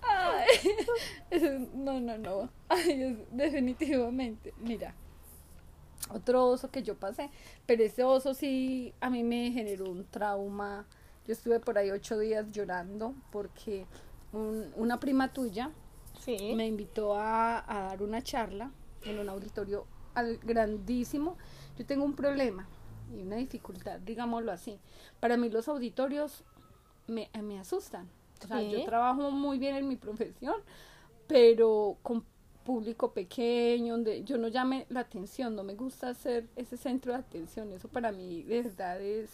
Ay, 0.03 0.77
eso 1.31 1.47
es- 1.47 1.75
no, 1.75 1.99
no, 1.99 2.19
no. 2.19 2.51
Ay, 2.69 3.25
definitivamente. 3.31 4.53
Mira, 4.59 4.95
otro 6.11 6.47
oso 6.47 6.71
que 6.71 6.83
yo 6.83 6.95
pasé, 6.95 7.31
pero 7.65 7.83
ese 7.83 8.05
oso 8.05 8.35
sí 8.35 8.93
a 9.01 9.09
mí 9.09 9.23
me 9.25 9.51
generó 9.51 9.87
un 9.91 10.05
trauma. 10.05 10.85
Yo 11.29 11.35
estuve 11.35 11.61
por 11.61 11.77
ahí 11.77 11.91
ocho 11.91 12.19
días 12.19 12.51
llorando 12.51 13.15
porque 13.31 13.87
un- 14.33 14.73
una 14.77 14.99
prima 14.99 15.31
tuya 15.33 15.71
Sí. 16.21 16.55
me 16.57 16.67
invitó 16.67 17.15
a, 17.15 17.59
a 17.71 17.89
dar 17.91 18.03
una 18.03 18.23
charla 18.23 18.71
en 19.05 19.19
un 19.19 19.29
auditorio 19.29 19.87
al- 20.15 20.39
grandísimo. 20.39 21.37
Yo 21.79 21.85
tengo 21.85 22.05
un 22.05 22.15
problema 22.15 22.67
y 23.15 23.21
una 23.21 23.37
dificultad, 23.37 24.01
digámoslo 24.01 24.51
así. 24.53 24.81
Para 25.21 25.37
mí 25.37 25.51
los 25.51 25.69
auditorios 25.69 26.45
me, 27.07 27.31
me 27.43 27.59
asustan. 27.61 28.09
O 28.43 28.47
sea, 28.47 28.61
Sí. 28.61 28.71
yo 28.71 28.85
trabajo 28.85 29.31
muy 29.31 29.59
bien 29.59 29.77
en 29.77 29.87
mi 29.87 29.97
profesión, 29.97 30.55
pero 31.27 31.99
con 32.03 32.25
público 32.65 33.13
pequeño, 33.13 33.95
donde 33.95 34.25
yo 34.25 34.39
no 34.39 34.49
llame 34.49 34.87
la 34.89 35.01
atención, 35.01 35.55
no 35.57 35.63
me 35.63 35.75
gusta 35.75 36.13
ser 36.15 36.49
ese 36.57 36.77
centro 36.79 37.13
de 37.13 37.19
atención. 37.19 37.71
Eso 37.73 37.89
para 37.89 38.13
mí 38.13 38.43
de 38.45 38.63
verdad 38.63 39.01
es 39.01 39.31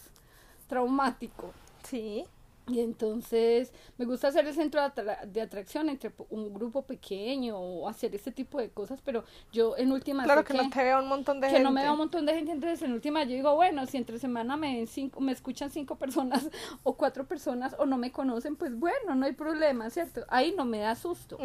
traumático. 0.68 1.52
Sí. 1.84 2.24
Y 2.66 2.80
entonces 2.80 3.74
me 3.98 4.06
gusta 4.06 4.28
hacer 4.28 4.46
el 4.46 4.54
centro 4.54 4.80
de, 4.80 4.86
atra- 4.86 5.26
de 5.26 5.42
atracción 5.42 5.90
entre 5.90 6.10
un 6.30 6.54
grupo 6.54 6.80
pequeño 6.80 7.58
o 7.58 7.86
hacer 7.86 8.14
este 8.14 8.32
tipo 8.32 8.56
de 8.58 8.70
cosas, 8.70 9.02
pero 9.04 9.22
yo 9.52 9.76
en 9.76 9.92
última 9.92 10.24
Claro 10.24 10.44
que 10.44 10.54
no 10.54 10.70
te 10.70 10.82
vea 10.82 10.98
un 10.98 11.06
montón 11.08 11.42
de 11.42 11.48
que 11.48 11.52
gente. 11.56 11.62
no 11.64 11.70
me 11.72 11.82
vea 11.82 11.92
un 11.92 11.98
montón 11.98 12.24
de 12.24 12.32
gente, 12.34 12.52
entonces 12.52 12.80
en 12.80 12.92
última 12.94 13.22
yo 13.24 13.34
digo, 13.34 13.54
bueno, 13.54 13.84
si 13.84 13.98
entre 13.98 14.18
semana 14.18 14.56
me 14.56 14.76
ven 14.76 14.86
cinco, 14.86 15.20
me 15.20 15.32
escuchan 15.32 15.70
cinco 15.70 15.96
personas 15.98 16.48
o 16.84 16.94
cuatro 16.94 17.26
personas 17.26 17.76
o 17.78 17.84
no 17.84 17.98
me 17.98 18.10
conocen, 18.12 18.56
pues 18.56 18.74
bueno, 18.74 19.14
no 19.14 19.26
hay 19.26 19.32
problema, 19.32 19.90
¿cierto? 19.90 20.24
Ahí 20.28 20.54
no 20.56 20.64
me 20.64 20.78
da 20.78 20.94
susto. 20.94 21.36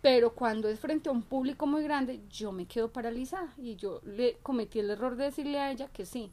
Pero 0.00 0.32
cuando 0.32 0.68
es 0.68 0.80
frente 0.80 1.10
a 1.10 1.12
un 1.12 1.22
público 1.22 1.66
muy 1.66 1.82
grande, 1.82 2.20
yo 2.30 2.52
me 2.52 2.64
quedo 2.64 2.90
paralizada 2.90 3.52
y 3.58 3.76
yo 3.76 4.00
le 4.04 4.38
cometí 4.42 4.78
el 4.78 4.88
error 4.88 5.16
de 5.16 5.24
decirle 5.24 5.58
a 5.58 5.70
ella 5.72 5.88
que 5.92 6.06
sí. 6.06 6.30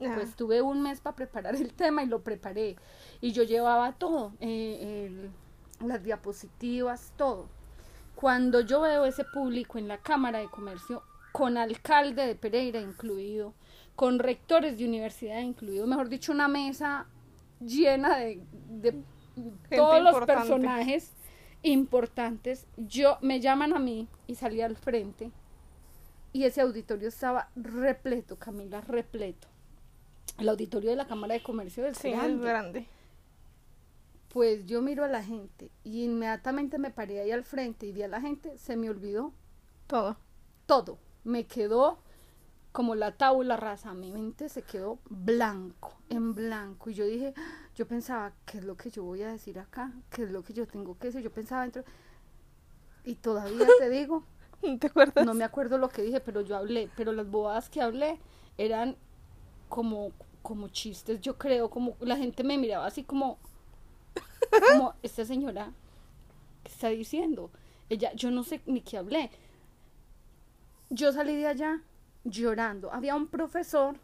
Ah. 0.00 0.12
Pues 0.14 0.34
tuve 0.36 0.62
un 0.62 0.82
mes 0.82 1.00
para 1.00 1.14
preparar 1.16 1.54
el 1.54 1.72
tema 1.74 2.02
y 2.02 2.06
lo 2.06 2.22
preparé. 2.22 2.76
Y 3.20 3.32
yo 3.32 3.42
llevaba 3.44 3.92
todo, 3.92 4.32
eh, 4.40 5.06
el- 5.10 5.30
las 5.86 6.02
diapositivas, 6.02 7.12
todo. 7.16 7.48
Cuando 8.14 8.60
yo 8.60 8.80
veo 8.80 9.04
ese 9.04 9.24
público 9.24 9.78
en 9.78 9.88
la 9.88 9.98
Cámara 9.98 10.38
de 10.40 10.48
Comercio, 10.48 11.02
con 11.32 11.56
alcalde 11.56 12.26
de 12.26 12.34
Pereira 12.34 12.80
incluido, 12.80 13.54
con 13.96 14.18
rectores 14.18 14.78
de 14.78 14.86
universidad 14.86 15.40
incluido, 15.40 15.86
mejor 15.86 16.08
dicho, 16.08 16.30
una 16.32 16.46
mesa 16.48 17.06
llena 17.60 18.16
de, 18.18 18.42
de 18.68 18.92
todos 19.76 20.02
los 20.02 20.12
personajes 20.48 21.12
importantes, 21.62 22.66
yo 22.76 23.18
me 23.22 23.40
llaman 23.40 23.72
a 23.72 23.78
mí 23.78 24.08
y 24.26 24.34
salí 24.34 24.60
al 24.60 24.76
frente 24.76 25.30
y 26.32 26.44
ese 26.44 26.60
auditorio 26.60 27.08
estaba 27.08 27.48
repleto, 27.56 28.36
Camila, 28.36 28.80
repleto. 28.80 29.48
El 30.38 30.48
auditorio 30.48 30.90
de 30.90 30.96
la 30.96 31.06
Cámara 31.06 31.34
de 31.34 31.42
Comercio 31.42 31.86
es 31.86 31.98
Sí, 31.98 32.10
grande. 32.10 32.34
es 32.34 32.40
grande. 32.40 32.86
Pues 34.28 34.64
yo 34.66 34.80
miro 34.80 35.04
a 35.04 35.08
la 35.08 35.22
gente 35.22 35.70
y 35.84 36.04
inmediatamente 36.04 36.78
me 36.78 36.90
paré 36.90 37.20
ahí 37.20 37.30
al 37.30 37.44
frente 37.44 37.86
y 37.86 37.92
vi 37.92 38.02
a 38.02 38.08
la 38.08 38.20
gente, 38.20 38.56
se 38.58 38.76
me 38.76 38.88
olvidó 38.88 39.32
Todo. 39.86 40.16
todo. 40.66 40.98
Me 41.24 41.44
quedó 41.46 41.98
como 42.72 42.94
la 42.94 43.12
tabula 43.18 43.58
rasa, 43.58 43.92
mi 43.92 44.10
mente 44.10 44.48
se 44.48 44.62
quedó 44.62 44.98
blanco, 45.10 45.94
en 46.08 46.34
blanco. 46.34 46.88
Y 46.88 46.94
yo 46.94 47.04
dije, 47.04 47.34
yo 47.74 47.86
pensaba, 47.86 48.32
¿qué 48.46 48.58
es 48.58 48.64
lo 48.64 48.74
que 48.78 48.90
yo 48.90 49.04
voy 49.04 49.22
a 49.22 49.30
decir 49.30 49.58
acá? 49.58 49.92
¿Qué 50.08 50.22
es 50.22 50.30
lo 50.30 50.42
que 50.42 50.54
yo 50.54 50.66
tengo 50.66 50.96
que 50.98 51.08
decir? 51.08 51.20
Yo 51.20 51.30
pensaba 51.30 51.62
dentro, 51.62 51.84
y 53.04 53.16
todavía 53.16 53.66
te 53.78 53.90
digo, 53.90 54.24
¿Te 54.80 54.86
acuerdas? 54.86 55.26
no 55.26 55.34
me 55.34 55.44
acuerdo 55.44 55.76
lo 55.76 55.90
que 55.90 56.00
dije, 56.00 56.20
pero 56.20 56.40
yo 56.40 56.56
hablé, 56.56 56.88
pero 56.96 57.12
las 57.12 57.28
bobadas 57.30 57.68
que 57.68 57.82
hablé 57.82 58.18
eran 58.56 58.96
como, 59.72 60.12
como 60.42 60.68
chistes, 60.68 61.22
yo 61.22 61.38
creo, 61.38 61.70
como 61.70 61.96
la 62.00 62.18
gente 62.18 62.44
me 62.44 62.58
miraba 62.58 62.84
así 62.84 63.04
como, 63.04 63.38
como 64.68 64.92
esta 65.02 65.24
señora, 65.24 65.72
¿qué 66.62 66.70
está 66.70 66.88
diciendo? 66.88 67.50
Ella, 67.88 68.12
yo 68.12 68.30
no 68.30 68.42
sé 68.44 68.60
ni 68.66 68.82
qué 68.82 68.98
hablé. 68.98 69.30
Yo 70.90 71.10
salí 71.10 71.36
de 71.36 71.46
allá 71.46 71.80
llorando. 72.24 72.92
Había 72.92 73.14
un 73.16 73.28
profesor 73.28 73.96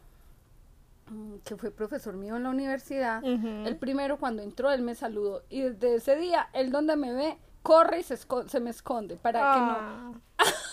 mm, 1.11 1.35
que 1.45 1.55
fue 1.55 1.69
profesor 1.69 2.15
mío 2.15 2.35
en 2.37 2.43
la 2.43 2.49
universidad. 2.49 3.23
El 3.23 3.77
primero 3.77 4.17
cuando 4.17 4.41
entró, 4.41 4.71
él 4.71 4.81
me 4.81 4.95
saludó. 4.95 5.43
Y 5.51 5.61
desde 5.61 5.95
ese 5.95 6.15
día, 6.15 6.49
él 6.53 6.71
donde 6.71 6.95
me 6.95 7.13
ve, 7.13 7.37
corre 7.61 7.99
y 7.99 8.03
se, 8.03 8.17
se 8.17 8.59
me 8.59 8.71
esconde 8.71 9.17
para 9.17 9.39
que 9.53 9.59
no 9.59 9.77
Ah. 9.77 10.11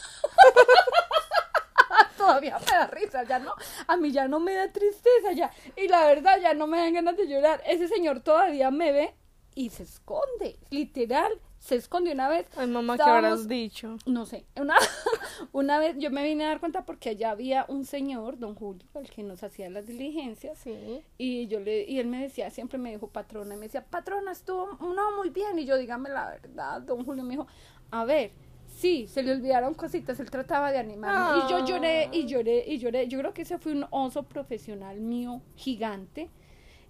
todavía 2.27 2.59
me 2.59 2.67
da 2.67 2.87
risa, 2.89 3.23
ya 3.25 3.39
no, 3.39 3.53
a 3.87 3.97
mí 3.97 4.11
ya 4.13 4.29
no 4.29 4.41
me 4.41 4.55
da 4.55 4.71
tristeza, 4.73 5.33
ya, 5.35 5.51
y 5.77 5.89
la 5.89 6.07
verdad 6.07 6.39
ya 6.41 6.55
no 6.55 6.67
me 6.67 6.79
dan 6.79 6.95
ganas 6.95 7.17
de 7.17 7.27
llorar. 7.29 7.63
Ese 7.67 7.89
señor 7.89 8.21
todavía 8.21 8.71
me 8.71 8.93
ve 8.93 9.15
y 9.55 9.71
se 9.71 9.85
esconde, 9.85 10.59
literal, 10.71 11.33
se 11.59 11.77
esconde 11.77 12.13
una 12.13 12.29
vez. 12.29 12.47
Ay, 12.57 12.67
mamá, 12.67 12.97
¿qué 12.97 13.03
habrás 13.03 13.49
dicho? 13.49 13.97
No 14.05 14.27
sé, 14.27 14.45
una, 14.57 14.77
una 15.53 15.79
vez 15.79 15.97
yo 15.99 16.11
me 16.11 16.23
vine 16.25 16.45
a 16.45 16.49
dar 16.49 16.61
cuenta 16.61 16.85
porque 16.85 17.11
allá 17.11 17.31
había 17.31 17.65
un 17.69 17.85
señor, 17.87 18.39
don 18.39 18.55
Julio, 18.55 18.87
el 18.95 19.09
que 19.11 19.23
nos 19.23 19.43
hacía 19.43 19.71
las 19.71 19.87
diligencias, 19.87 20.59
Sí. 20.59 21.03
y 21.17 21.47
yo 21.47 21.61
le, 21.61 21.85
y 21.85 21.99
él 21.99 22.07
me 22.07 22.21
decía, 22.23 22.51
siempre 22.51 22.79
me 22.79 22.91
dijo 22.91 23.09
patrona, 23.09 23.55
y 23.55 23.59
me 23.59 23.67
decía, 23.67 23.85
patrona, 23.85 24.33
estuvo, 24.33 24.67
no, 24.81 25.17
muy 25.17 25.31
bien, 25.31 25.59
y 25.59 25.65
yo, 25.65 25.77
dígame 25.79 26.11
la 26.11 26.31
verdad, 26.31 26.83
don 26.83 27.05
Julio 27.05 27.25
me 27.25 27.31
dijo, 27.31 27.47
a 27.91 28.05
ver, 28.05 28.33
sí, 28.77 29.07
se 29.09 29.23
le 29.23 29.33
olvidaron 29.33 29.75
cositas, 29.75 30.21
él 30.21 30.31
trataba 30.31 30.71
de 30.71 30.79
animarme, 30.79 31.45
y 31.45 31.51
yo 31.51 31.65
lloré, 31.65 32.11
y 32.13 32.27
lloré, 32.27 32.65
y 32.67 32.79
lloré, 32.79 33.09
yo 33.09 33.19
creo 33.19 33.33
que 33.33 33.43
ese 33.43 33.59
fue 33.59 33.73
un 33.73 33.87
oso 33.91 34.23
profesional 34.25 35.01
mío 35.01 35.41
gigante, 35.57 36.29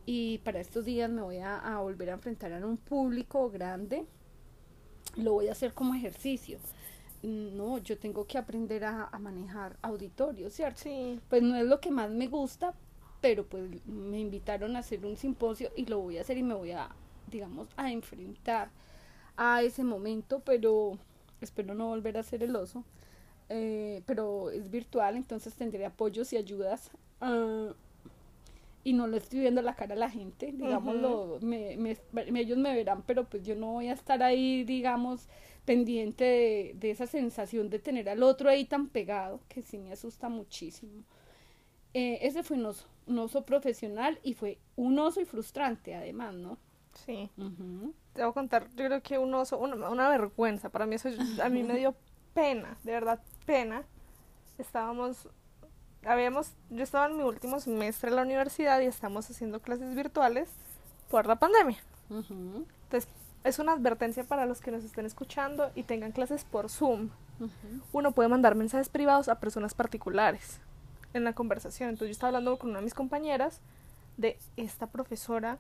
y 0.05 0.39
para 0.39 0.61
estos 0.61 0.85
días 0.85 1.09
me 1.11 1.23
voy 1.23 1.39
a, 1.39 1.57
a 1.59 1.81
volver 1.81 2.11
a 2.11 2.15
enfrentar 2.15 2.53
a 2.53 2.67
un 2.67 2.77
público 2.77 3.51
grande, 3.51 4.05
lo 5.17 5.33
voy 5.33 5.49
a 5.49 5.53
hacer 5.53 5.73
como 5.73 5.95
ejercicio, 5.95 6.59
no, 7.23 7.79
yo 7.79 7.97
tengo 7.99 8.27
que 8.27 8.37
aprender 8.37 8.85
a, 8.85 9.09
a 9.11 9.19
manejar 9.19 9.77
auditorios, 9.83 10.53
¿cierto? 10.53 10.83
Sí. 10.83 11.21
pues 11.29 11.43
no 11.43 11.57
es 11.57 11.65
lo 11.65 11.81
que 11.81 11.91
más 11.91 12.11
me 12.11 12.27
gusta, 12.27 12.75
pero 13.21 13.47
pues 13.47 13.65
me 13.87 14.21
invitaron 14.21 14.77
a 14.77 14.81
hacer 14.81 15.05
un 15.07 15.17
simposio 15.17 15.71
y 15.77 15.87
lo 15.87 16.01
voy 16.01 16.19
a 16.19 16.21
hacer 16.21 16.37
y 16.37 16.43
me 16.43 16.55
voy 16.55 16.73
a, 16.73 16.91
digamos, 17.29 17.69
a 17.77 17.91
enfrentar 17.91 18.71
a 19.37 19.63
ese 19.63 19.83
momento, 19.83 20.41
pero 20.41 20.99
espero 21.41 21.75
no 21.75 21.89
volver 21.89 22.19
a 22.19 22.23
ser 22.23 22.43
el 22.43 22.57
oso. 22.57 22.85
Eh, 23.51 24.03
pero 24.07 24.51
es 24.51 24.71
virtual, 24.71 25.17
entonces 25.17 25.55
tendré 25.55 25.87
apoyos 25.87 26.33
y 26.33 26.37
ayudas. 26.37 26.91
ah, 27.21 27.75
y 28.85 28.93
no 28.93 29.07
le 29.09 29.17
estoy 29.19 29.41
viendo 29.41 29.63
la 29.63 29.75
cara 29.75 29.95
a 29.95 29.99
la 29.99 30.11
gente, 30.11 30.53
digámoslo, 30.53 31.39
me, 31.43 31.77
me- 31.77 31.99
ellos 32.41 32.57
me 32.59 32.75
verán, 32.75 33.03
pero 33.03 33.25
pues 33.25 33.43
yo 33.43 33.57
no 33.57 33.73
voy 33.73 33.89
a 33.89 33.95
estar 33.95 34.23
ahí, 34.23 34.63
digamos, 34.65 35.29
pendiente 35.65 36.25
de, 36.25 36.73
de 36.79 36.91
esa 36.93 37.07
sensación 37.09 37.69
de 37.69 37.81
tener 37.81 38.09
al 38.09 38.23
otro 38.23 38.49
ahí 38.49 38.65
tan 38.65 38.89
pegado, 38.89 39.41
que 39.49 39.63
sí 39.63 39.79
me 39.79 39.93
asusta 39.93 40.29
muchísimo. 40.29 41.03
Eh, 41.95 42.19
ese 42.23 42.43
fue 42.43 42.57
un 42.59 42.67
oso, 42.67 42.87
un 43.07 43.19
oso 43.21 43.45
profesional 43.45 44.19
y 44.23 44.35
fue 44.35 44.59
un 44.77 44.99
oso 44.99 45.21
y 45.21 45.25
frustrante 45.27 45.95
además, 45.95 46.35
¿no? 46.35 46.59
Sí. 47.05 47.31
Te 48.15 48.23
voy 48.23 48.31
a 48.31 48.33
contar, 48.33 48.69
yo 48.77 48.87
creo 48.87 49.03
que 49.03 49.19
un 49.19 49.35
oso, 49.35 49.59
una, 49.59 49.91
una 49.91 50.09
vergüenza. 50.09 50.71
Para 50.71 50.87
mí 50.87 50.95
eso, 50.95 51.09
a 51.43 51.49
mí 51.49 51.63
me 51.63 51.75
dio 51.77 51.95
pena, 52.35 52.77
de 52.85 52.93
verdad, 52.93 53.21
pena. 53.45 53.83
Estábamos, 54.59 55.29
habíamos, 56.05 56.53
yo 56.71 56.83
estaba 56.83 57.07
en 57.07 57.19
mi 57.19 57.23
último 57.23 57.61
semestre 57.61 58.11
en 58.11 58.17
la 58.17 58.23
universidad 58.23 58.81
y 58.81 58.87
estamos 58.87 59.29
haciendo 59.31 59.61
clases 59.61 59.95
virtuales 59.95 60.49
por 61.11 61.27
la 61.27 61.37
pandemia. 61.37 61.79
Entonces, 62.11 63.09
es 63.45 63.59
una 63.59 63.73
advertencia 63.73 64.25
para 64.25 64.47
los 64.47 64.61
que 64.61 64.71
nos 64.71 64.85
estén 64.85 65.07
escuchando 65.07 65.71
y 65.75 65.85
tengan 65.85 66.13
clases 66.13 66.45
por 66.45 66.69
Zoom. 66.69 67.11
Uno 67.93 68.13
puede 68.13 68.29
mandar 68.29 68.55
mensajes 68.55 68.89
privados 68.89 69.29
a 69.29 69.39
personas 69.39 69.75
particulares 69.75 70.61
en 71.15 71.25
la 71.25 71.33
conversación. 71.33 71.91
Entonces 71.91 72.09
yo 72.09 72.13
estaba 72.13 72.29
hablando 72.29 72.59
con 72.59 72.71
una 72.71 72.79
de 72.81 72.85
mis 72.85 72.95
compañeras 72.95 73.61
de 74.17 74.39
esta 74.57 74.87
profesora, 74.89 75.59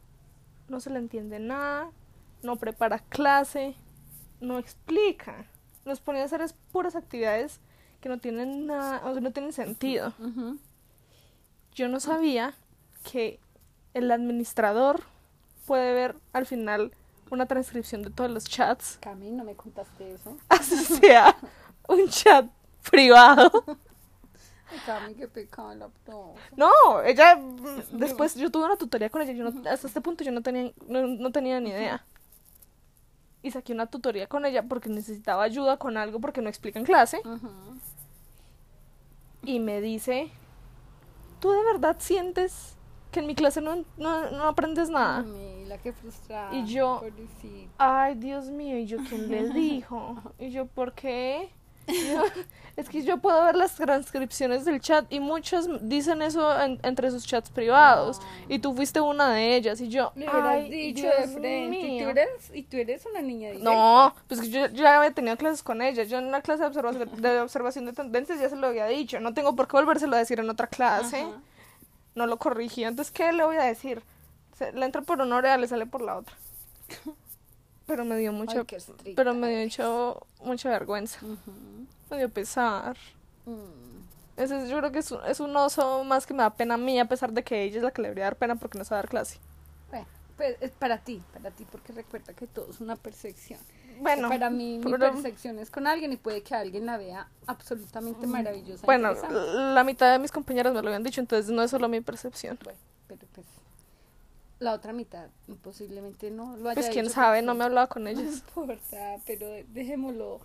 no 0.68 0.80
se 0.80 0.90
le 0.90 0.98
entiende 0.98 1.38
nada, 1.38 1.90
no 2.42 2.56
prepara 2.56 2.98
clase, 2.98 3.74
no 4.40 4.58
explica. 4.58 5.46
Nos 5.84 6.00
ponía 6.00 6.22
a 6.22 6.24
hacer 6.24 6.40
es 6.40 6.52
puras 6.72 6.96
actividades 6.96 7.60
que 8.00 8.08
no 8.08 8.18
tienen 8.18 8.66
nada, 8.66 9.02
o 9.04 9.12
sea, 9.12 9.20
no 9.20 9.32
tienen 9.32 9.52
sentido. 9.52 10.12
Yo 11.74 11.88
no 11.88 12.00
sabía 12.00 12.54
que 13.10 13.40
el 13.94 14.10
administrador 14.10 15.02
puede 15.66 15.92
ver 15.92 16.16
al 16.32 16.46
final 16.46 16.92
una 17.30 17.46
transcripción 17.46 18.02
de 18.02 18.10
todos 18.10 18.30
los 18.30 18.44
chats 18.44 18.98
Cami, 19.00 19.30
no 19.30 19.44
me 19.44 19.54
contaste 19.54 20.14
eso. 20.14 20.36
así 20.48 20.76
sea 20.76 21.36
un 21.88 22.08
chat 22.08 22.46
privado. 22.88 23.50
Cami, 24.84 25.14
qué 25.14 25.28
pecado. 25.28 25.90
No, 26.56 27.02
ella 27.04 27.36
mm, 27.36 27.98
después 27.98 28.34
yo 28.34 28.50
tuve 28.50 28.64
una 28.64 28.76
tutoría 28.76 29.08
con 29.10 29.22
ella, 29.22 29.32
yo 29.32 29.50
no, 29.50 29.70
hasta 29.70 29.86
este 29.86 30.00
punto 30.00 30.22
yo 30.24 30.32
no 30.32 30.42
tenía 30.42 30.72
no, 30.88 31.06
no 31.06 31.30
tenía 31.32 31.60
ni 31.60 31.70
idea. 31.70 32.04
Y 33.42 33.50
saqué 33.52 33.72
una 33.72 33.86
tutoría 33.86 34.26
con 34.26 34.44
ella 34.44 34.64
porque 34.64 34.88
necesitaba 34.88 35.44
ayuda 35.44 35.76
con 35.76 35.96
algo 35.96 36.20
porque 36.20 36.42
no 36.42 36.48
explica 36.48 36.78
en 36.80 36.84
clase 36.84 37.20
y 39.44 39.60
me 39.60 39.80
dice, 39.80 40.30
"¿Tú 41.40 41.50
de 41.52 41.62
verdad 41.64 41.96
sientes 42.00 42.76
que 43.12 43.20
en 43.20 43.26
mi 43.28 43.34
clase 43.36 43.60
no, 43.60 43.84
no, 43.96 44.30
no 44.30 44.44
aprendes 44.44 44.90
nada?" 44.90 45.22
Camila, 45.22 45.78
qué 45.78 45.92
frustrada. 45.92 46.52
Y 46.54 46.66
yo- 46.66 46.98
pobrecita. 47.00 47.70
Ay, 47.78 48.14
Dios 48.16 48.46
mío, 48.50 48.78
¿y 48.78 48.86
yo 48.86 48.98
quién 49.08 49.28
le 49.30 49.48
dijo? 49.54 50.16
Y 50.38 50.50
yo, 50.50 50.66
¿por 50.66 50.92
qué? 50.94 51.50
Es 52.76 52.90
que 52.90 53.02
yo 53.02 53.16
puedo 53.16 53.42
ver 53.42 53.56
las 53.56 53.74
transcripciones 53.74 54.66
del 54.66 54.82
chat 54.82 55.10
y 55.10 55.18
muchos 55.18 55.66
dicen 55.88 56.20
eso 56.20 56.60
en- 56.60 56.78
entre 56.82 57.10
sus 57.10 57.26
chats 57.26 57.48
privados. 57.48 58.20
Y 58.50 58.58
tú 58.58 58.74
fuiste 58.74 59.00
una 59.00 59.30
de 59.32 59.56
ellas. 59.56 59.80
Y 59.80 59.88
yo, 59.88 60.12
ay, 60.30 60.68
dicho 60.68 61.06
de 61.06 61.26
frente. 61.26 61.78
Y 61.80 61.98
tú, 62.02 62.08
eres, 62.10 62.28
y 62.52 62.62
tú 62.64 62.76
eres 62.76 63.06
una 63.06 63.22
niña 63.22 63.48
directa. 63.52 63.70
No, 63.72 64.14
pues 64.28 64.42
que 64.42 64.50
yo, 64.50 64.66
yo 64.66 64.82
ya 64.82 64.98
había 64.98 65.10
tenido 65.12 65.38
clases 65.38 65.62
con 65.62 65.80
ella. 65.80 66.02
Yo 66.02 66.18
en 66.18 66.26
una 66.26 66.42
clase 66.42 66.64
de 66.64 66.66
observación, 66.68 67.10
de 67.22 67.40
observación 67.40 67.86
de 67.86 67.94
tendencias 67.94 68.38
ya 68.40 68.50
se 68.50 68.56
lo 68.56 68.66
había 68.66 68.84
dicho. 68.88 69.20
No 69.20 69.32
tengo 69.32 69.56
por 69.56 69.68
qué 69.68 69.78
volvérselo 69.78 70.14
a 70.14 70.18
decir 70.18 70.38
en 70.38 70.50
otra 70.50 70.66
clase. 70.66 71.20
Ajá. 71.22 71.40
No 72.14 72.26
lo 72.26 72.36
corrigí. 72.36 72.84
Entonces, 72.84 73.10
¿qué 73.10 73.32
le 73.32 73.42
voy 73.42 73.56
a 73.56 73.62
decir? 73.62 74.02
Se, 74.58 74.72
le 74.72 74.84
entra 74.84 75.00
por 75.00 75.22
una 75.22 75.36
oreja, 75.36 75.56
le 75.56 75.66
sale 75.66 75.86
por 75.86 76.02
la 76.02 76.18
otra. 76.18 76.34
Pero 77.86 78.04
me 78.04 78.16
dio 78.18 78.32
mucho, 78.32 78.64
Ay, 78.68 79.14
pero 79.14 79.32
me 79.34 79.48
dio 79.48 79.62
mucho, 79.64 80.26
mucha 80.44 80.68
vergüenza. 80.70 81.18
Ujú. 81.24 81.86
Me 82.10 82.18
dio 82.18 82.28
pesar. 82.28 82.96
Mm. 83.44 83.96
Ese 84.36 84.62
es- 84.62 84.68
yo 84.68 84.78
creo 84.78 84.92
que 84.92 84.98
es 84.98 85.10
un, 85.12 85.20
es 85.26 85.40
un 85.40 85.56
oso 85.56 86.04
más 86.04 86.26
que 86.26 86.34
me 86.34 86.42
da 86.42 86.50
pena 86.50 86.74
a 86.74 86.78
mí, 86.78 86.98
a 86.98 87.06
pesar 87.06 87.32
de 87.32 87.42
que 87.42 87.62
ella 87.62 87.78
es 87.78 87.82
la 87.82 87.90
que 87.90 88.02
le 88.02 88.08
debería 88.08 88.24
dar 88.24 88.36
pena 88.36 88.56
porque 88.56 88.76
no 88.76 88.84
sabe 88.84 88.98
dar 89.02 89.08
clase. 89.08 89.38
Bueno, 89.90 90.06
pues 90.36 90.56
es 90.60 90.72
para 90.72 90.98
ti, 90.98 91.22
para 91.32 91.50
ti, 91.50 91.64
porque 91.70 91.92
recuerda 91.92 92.34
que 92.34 92.46
todo 92.46 92.68
es 92.70 92.80
una 92.80 92.96
percepción. 92.96 93.60
Bueno, 94.00 94.28
para 94.28 94.50
mí, 94.50 94.78
mi 94.84 94.92
percepción 94.92 95.58
es 95.58 95.70
con 95.70 95.86
alguien 95.86 96.12
y 96.12 96.16
puede 96.18 96.42
que 96.42 96.54
alguien 96.54 96.84
la 96.84 96.98
vea 96.98 97.28
absolutamente 97.46 98.26
maravillosa. 98.26 98.82
e 98.82 98.86
bueno, 98.86 99.14
la 99.74 99.84
mitad 99.84 100.12
de 100.12 100.18
mis 100.18 100.30
compañeras 100.32 100.74
me 100.74 100.82
lo 100.82 100.88
habían 100.88 101.02
dicho, 101.02 101.20
entonces 101.20 101.50
no 101.50 101.62
es 101.62 101.70
solo 101.70 101.88
mi 101.88 102.02
percepción. 102.02 102.58
Bueno, 102.62 102.78
pero 103.08 103.22
pues 103.34 103.46
la 104.58 104.72
otra 104.72 104.92
mitad 104.92 105.28
posiblemente 105.62 106.30
no 106.30 106.56
lo 106.56 106.70
haya 106.70 106.74
Pues 106.80 106.88
quién 106.90 107.10
sabe, 107.10 107.42
no 107.42 107.54
me 107.54 107.62
he 107.64 107.66
hablado 107.66 107.88
con 107.88 108.04
No 108.04 108.10
ellas. 108.10 108.42
importa, 108.48 109.16
pero 109.26 109.46
dejémoslo 109.68 110.40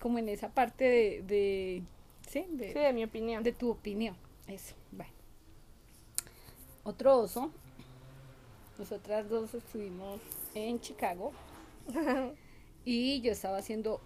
como 0.00 0.18
en 0.18 0.28
esa 0.28 0.48
parte 0.48 0.84
de, 0.84 1.22
de 1.22 1.82
¿sí? 2.28 2.46
De, 2.50 2.72
Sí, 2.72 2.78
de 2.78 2.92
mi 2.92 3.04
opinión. 3.04 3.42
de 3.42 3.52
tu 3.52 3.70
opinión. 3.70 4.16
Eso, 4.48 4.74
bueno. 4.90 5.12
Otro 6.84 7.18
oso. 7.18 7.50
Nosotras 8.78 9.28
dos 9.28 9.54
estuvimos 9.54 10.20
en 10.54 10.80
Chicago 10.80 11.32
y 12.84 13.20
yo 13.20 13.32
estaba 13.32 13.58
haciendo... 13.58 14.00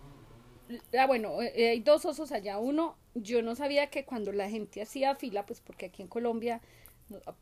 Ah, 0.98 1.06
bueno, 1.06 1.40
eh, 1.40 1.70
hay 1.70 1.80
dos 1.80 2.04
osos 2.04 2.32
allá. 2.32 2.58
Uno, 2.58 2.96
yo 3.14 3.40
no 3.42 3.54
sabía 3.54 3.86
que 3.88 4.04
cuando 4.04 4.32
la 4.32 4.50
gente 4.50 4.82
hacía 4.82 5.14
fila, 5.14 5.46
pues 5.46 5.60
porque 5.60 5.86
aquí 5.86 6.02
en 6.02 6.08
Colombia 6.08 6.60
no- 6.60 6.62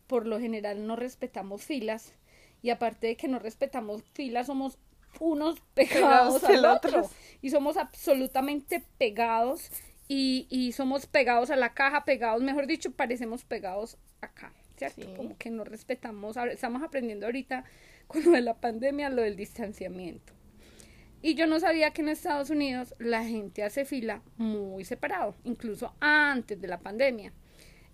por 0.07 0.27
lo 0.27 0.39
general 0.39 0.87
no 0.87 0.97
respetamos 0.97 1.65
filas 1.65 2.15
y 2.63 2.71
aparte 2.71 3.09
de 3.09 3.17
que 3.17 3.29
no 3.29 3.39
respetamos 3.39 4.03
filas 4.13 4.47
somos 4.47 4.79
unos 5.21 5.61
pegados 5.75 6.41
Pegados 6.41 6.45
al 6.45 6.65
otro 6.65 7.01
otro. 7.01 7.11
y 7.41 7.51
somos 7.51 7.77
absolutamente 7.77 8.85
pegados 8.99 9.71
y, 10.09 10.47
y 10.51 10.73
somos 10.73 11.07
pegados 11.07 11.51
a 11.51 11.57
la 11.57 11.73
caja, 11.73 12.05
pegados, 12.05 12.43
mejor 12.43 12.67
dicho, 12.67 12.91
parecemos 12.91 13.45
pegados 13.45 13.97
acá, 14.21 14.53
¿cierto? 14.77 15.03
Sí. 15.03 15.15
Como 15.17 15.39
que 15.39 15.51
no 15.51 15.65
respetamos, 15.65 16.37
estamos 16.37 16.83
aprendiendo 16.83 17.27
ahorita 17.27 17.65
con 18.07 18.25
lo 18.25 18.33
de 18.33 18.43
la 18.43 18.55
pandemia, 18.55 19.09
lo 19.09 19.23
del 19.23 19.37
distanciamiento. 19.37 20.35
Y 21.23 21.37
yo 21.37 21.47
no 21.47 21.59
sabía 21.59 21.91
que 21.93 22.03
en 22.03 22.11
Estados 22.11 22.51
Unidos 22.51 22.95
la 22.99 23.25
gente 23.25 23.63
hace 23.63 23.87
fila 23.87 24.21
muy 24.37 24.85
separado, 24.85 25.35
incluso 25.45 25.95
antes 26.01 26.61
de 26.61 26.69
la 26.69 26.81
pandemia. 26.81 27.33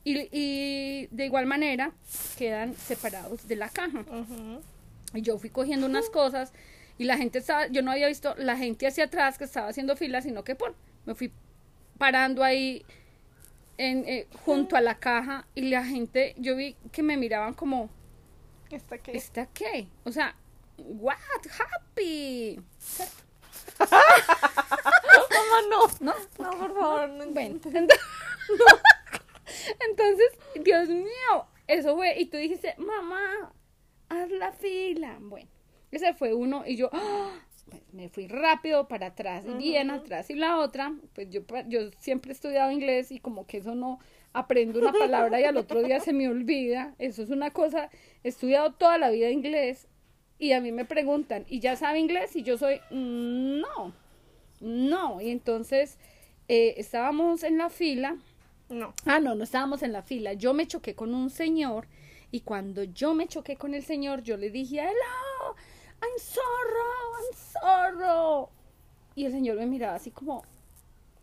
Y, 0.02 0.28
y 0.32 1.08
de 1.10 1.26
igual 1.26 1.46
manera 1.46 1.92
quedan 2.38 2.74
separados 2.74 3.46
de 3.46 3.56
la 3.56 3.68
caja. 3.68 4.04
Y 5.14 5.22
yo 5.22 5.38
fui 5.38 5.50
cogiendo 5.50 5.86
unas 5.86 6.08
cosas 6.08 6.52
y 6.98 7.04
la 7.04 7.16
gente 7.16 7.38
estaba, 7.38 7.66
yo 7.66 7.82
no 7.82 7.90
había 7.90 8.06
visto 8.08 8.34
la 8.36 8.56
gente 8.56 8.86
hacia 8.86 9.04
atrás 9.04 9.36
que 9.38 9.44
estaba 9.44 9.68
haciendo 9.68 9.96
fila, 9.96 10.22
sino 10.22 10.44
que 10.44 10.54
por, 10.54 10.74
me 11.06 11.14
fui 11.14 11.32
parando 11.98 12.42
ahí 12.44 12.84
en, 13.78 14.04
eh, 14.08 14.26
junto 14.44 14.76
a 14.76 14.80
la 14.80 14.98
caja 14.98 15.46
y 15.54 15.62
la 15.70 15.84
gente, 15.84 16.34
yo 16.38 16.56
vi 16.56 16.76
que 16.92 17.02
me 17.02 17.16
miraban 17.16 17.54
como, 17.54 17.90
¿Esta 18.70 18.98
qué? 18.98 19.16
¿está 19.16 19.46
qué? 19.46 19.88
O 20.04 20.12
sea, 20.12 20.34
what, 20.78 21.16
happy. 21.58 22.60
Mamá, 23.80 25.60
no. 25.70 25.86
¿No? 26.00 26.14
No, 26.38 26.50
por 26.58 26.74
favor, 26.78 27.08
no 27.10 27.26
Bueno, 27.30 27.58
ent- 27.60 27.92
entonces, 29.88 30.26
Dios 30.62 30.88
mío, 30.88 31.46
eso 31.66 31.96
fue, 31.96 32.18
y 32.18 32.26
tú 32.26 32.36
dijiste, 32.36 32.74
mamá, 32.78 33.52
haz 34.08 34.30
la 34.30 34.52
fila. 34.52 35.18
Bueno, 35.20 35.48
ese 35.90 36.14
fue 36.14 36.34
uno, 36.34 36.64
y 36.66 36.76
yo, 36.76 36.90
¡ah! 36.92 37.30
pues, 37.68 37.82
me 37.92 38.08
fui 38.08 38.26
rápido 38.26 38.88
para 38.88 39.06
atrás, 39.08 39.44
y 39.46 39.54
bien 39.54 39.90
atrás, 39.90 40.30
y 40.30 40.34
la 40.34 40.58
otra, 40.58 40.92
pues 41.14 41.28
yo, 41.30 41.42
yo 41.68 41.90
siempre 41.98 42.32
he 42.32 42.34
estudiado 42.34 42.70
inglés, 42.70 43.12
y 43.12 43.20
como 43.20 43.46
que 43.46 43.58
eso 43.58 43.74
no, 43.74 43.98
aprendo 44.32 44.78
una 44.78 44.92
palabra 44.92 45.40
y 45.40 45.44
al 45.44 45.56
otro 45.56 45.82
día 45.82 46.00
se 46.00 46.12
me 46.12 46.28
olvida, 46.28 46.94
eso 46.98 47.22
es 47.22 47.30
una 47.30 47.50
cosa, 47.50 47.90
he 48.22 48.28
estudiado 48.28 48.72
toda 48.72 48.98
la 48.98 49.10
vida 49.10 49.30
inglés, 49.30 49.88
y 50.38 50.52
a 50.52 50.60
mí 50.60 50.72
me 50.72 50.84
preguntan, 50.84 51.44
¿y 51.48 51.60
ya 51.60 51.76
sabe 51.76 51.98
inglés? 51.98 52.34
Y 52.34 52.42
yo 52.42 52.56
soy, 52.56 52.80
"Mm, 52.90 53.60
no, 53.60 53.92
no, 54.60 55.20
y 55.20 55.30
entonces 55.30 55.98
eh, 56.48 56.74
estábamos 56.78 57.44
en 57.44 57.58
la 57.58 57.70
fila. 57.70 58.16
No. 58.70 58.94
Ah, 59.04 59.18
no, 59.18 59.34
no 59.34 59.44
estábamos 59.44 59.82
en 59.82 59.92
la 59.92 60.02
fila. 60.02 60.32
Yo 60.34 60.54
me 60.54 60.66
choqué 60.66 60.94
con 60.94 61.12
un 61.14 61.28
señor 61.28 61.88
y 62.30 62.40
cuando 62.40 62.84
yo 62.84 63.14
me 63.14 63.26
choqué 63.26 63.56
con 63.56 63.74
el 63.74 63.82
señor, 63.82 64.22
yo 64.22 64.36
le 64.36 64.50
dije, 64.50 64.78
hello, 64.78 65.56
I'm 66.00 66.18
sorry, 66.18 66.78
I'm 67.18 67.98
sorry. 67.98 68.48
Y 69.16 69.24
el 69.24 69.32
señor 69.32 69.56
me 69.56 69.66
miraba 69.66 69.96
así 69.96 70.12
como, 70.12 70.44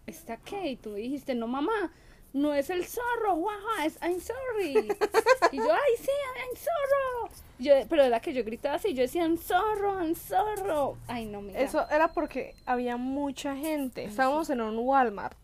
¿está 0.06 0.38
qué? 0.38 0.72
Y 0.72 0.76
tú 0.76 0.92
me 0.92 1.00
dijiste, 1.00 1.36
no, 1.36 1.48
mamá, 1.48 1.94
no 2.38 2.54
es 2.54 2.70
el 2.70 2.86
zorro, 2.86 3.36
guaja, 3.36 3.86
es 3.86 3.98
I'm 4.02 4.20
sorry. 4.20 4.90
Y 5.52 5.58
yo, 5.58 5.72
ay, 5.72 5.94
sí, 6.00 6.12
I'm 6.38 6.56
sorry. 6.56 7.42
Yo, 7.60 7.74
pero 7.90 8.04
era 8.04 8.20
que 8.20 8.34
yo 8.34 8.44
gritaba 8.44 8.76
así, 8.76 8.94
yo 8.94 9.02
decía, 9.02 9.24
I'm 9.24 9.38
sorry, 9.38 10.06
I'm 10.06 10.16
sorry. 10.16 10.98
Ay, 11.08 11.26
no, 11.26 11.42
mira. 11.42 11.60
Eso 11.60 11.88
era 11.90 12.14
porque 12.14 12.56
había 12.66 12.98
mucha 12.98 13.56
gente. 13.56 14.04
Estábamos 14.04 14.50
en 14.50 14.62
un 14.62 14.78
Walmart 14.78 15.38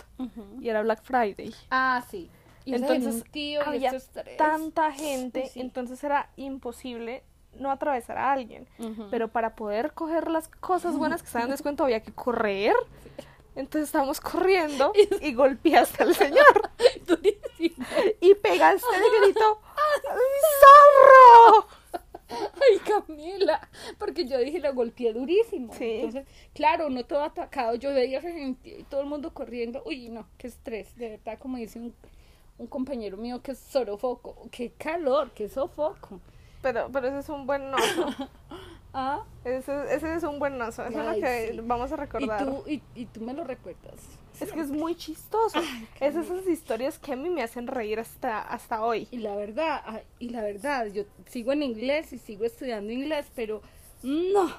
y 0.61 0.69
era 0.69 0.81
Black 0.81 1.01
Friday. 1.03 1.53
Ah, 1.71 2.03
sí. 2.09 2.29
Y 2.65 2.75
entonces 2.75 3.23
tío 3.31 3.61
y 3.61 3.67
había 3.67 3.93
tanta 4.37 4.91
gente, 4.91 5.47
sí. 5.47 5.59
entonces 5.59 6.01
era 6.03 6.29
imposible 6.37 7.23
no 7.59 7.71
atravesar 7.71 8.17
a 8.17 8.31
alguien. 8.31 8.67
Pero 9.11 9.27
para 9.27 9.55
poder 9.55 9.93
coger 9.93 10.29
las 10.29 10.47
cosas 10.47 10.97
buenas 10.97 11.21
que 11.21 11.27
estaban 11.27 11.47
en 11.47 11.51
descuento 11.51 11.83
había 11.83 12.01
que 12.01 12.11
correr. 12.11 12.75
Entonces 13.55 13.89
estábamos 13.89 14.19
corriendo 14.19 14.93
y 15.21 15.33
golpeaste 15.33 16.03
al 16.03 16.15
señor. 16.15 16.71
Y 18.19 18.35
pegaste 18.35 18.87
el 18.95 19.21
grito 19.21 19.61
¡Zorro! 20.59 21.67
Ay, 22.29 22.79
Camila, 22.79 23.69
porque 23.97 24.27
yo 24.27 24.37
dije, 24.39 24.59
lo 24.59 24.73
golpeé 24.73 25.13
durísimo. 25.13 25.73
Sí. 25.73 25.85
Entonces, 25.85 26.25
claro, 26.53 26.89
no 26.89 27.05
todo 27.05 27.23
atacado, 27.23 27.75
yo 27.75 27.93
veía 27.93 28.21
gente 28.21 28.79
y 28.79 28.83
todo 28.83 29.01
el 29.01 29.07
mundo 29.07 29.33
corriendo. 29.33 29.83
Uy, 29.85 30.09
no, 30.09 30.27
qué 30.37 30.47
estrés, 30.47 30.95
de 30.97 31.09
verdad, 31.09 31.37
como 31.39 31.57
dice 31.57 31.79
un, 31.79 31.93
un 32.57 32.67
compañero 32.67 33.17
mío 33.17 33.41
que 33.41 33.51
es 33.51 33.59
sorofoco. 33.59 34.49
Qué 34.51 34.71
calor, 34.71 35.31
qué 35.31 35.47
sofoco. 35.47 36.19
Pero, 36.61 36.89
pero 36.91 37.07
ese 37.07 37.19
es 37.19 37.29
un 37.29 37.45
buen 37.45 37.73
oso. 37.73 38.07
Ah, 38.93 39.23
Ese, 39.43 39.93
ese 39.93 40.15
es 40.15 40.23
un 40.23 40.37
buen 40.37 40.61
oso. 40.61 40.85
Eso 40.85 40.99
es 41.01 41.05
lo 41.15 41.21
que 41.21 41.51
sí. 41.53 41.59
vamos 41.63 41.91
a 41.91 41.95
y 41.95 41.97
recordar. 41.97 42.45
tú, 42.45 42.63
y, 42.67 42.81
y 42.93 43.05
tú 43.07 43.21
me 43.21 43.33
lo 43.33 43.43
recuerdas. 43.43 43.95
Es 44.39 44.51
que 44.51 44.59
es 44.59 44.69
muy 44.69 44.95
chistoso. 44.95 45.59
es 45.99 46.15
esas 46.15 46.47
historias 46.47 46.99
que 46.99 47.13
a 47.13 47.15
mí 47.15 47.29
me 47.29 47.43
hacen 47.43 47.67
reír 47.67 47.99
hasta, 47.99 48.41
hasta 48.41 48.83
hoy. 48.83 49.07
Y 49.11 49.17
la 49.17 49.35
verdad, 49.35 49.81
ah, 49.85 50.01
y 50.19 50.29
la 50.29 50.41
verdad, 50.41 50.87
yo 50.87 51.03
sigo 51.27 51.51
en 51.53 51.63
inglés 51.63 52.13
y 52.13 52.19
sigo 52.19 52.45
estudiando 52.45 52.91
inglés, 52.91 53.31
pero 53.35 53.61
no. 54.03 54.51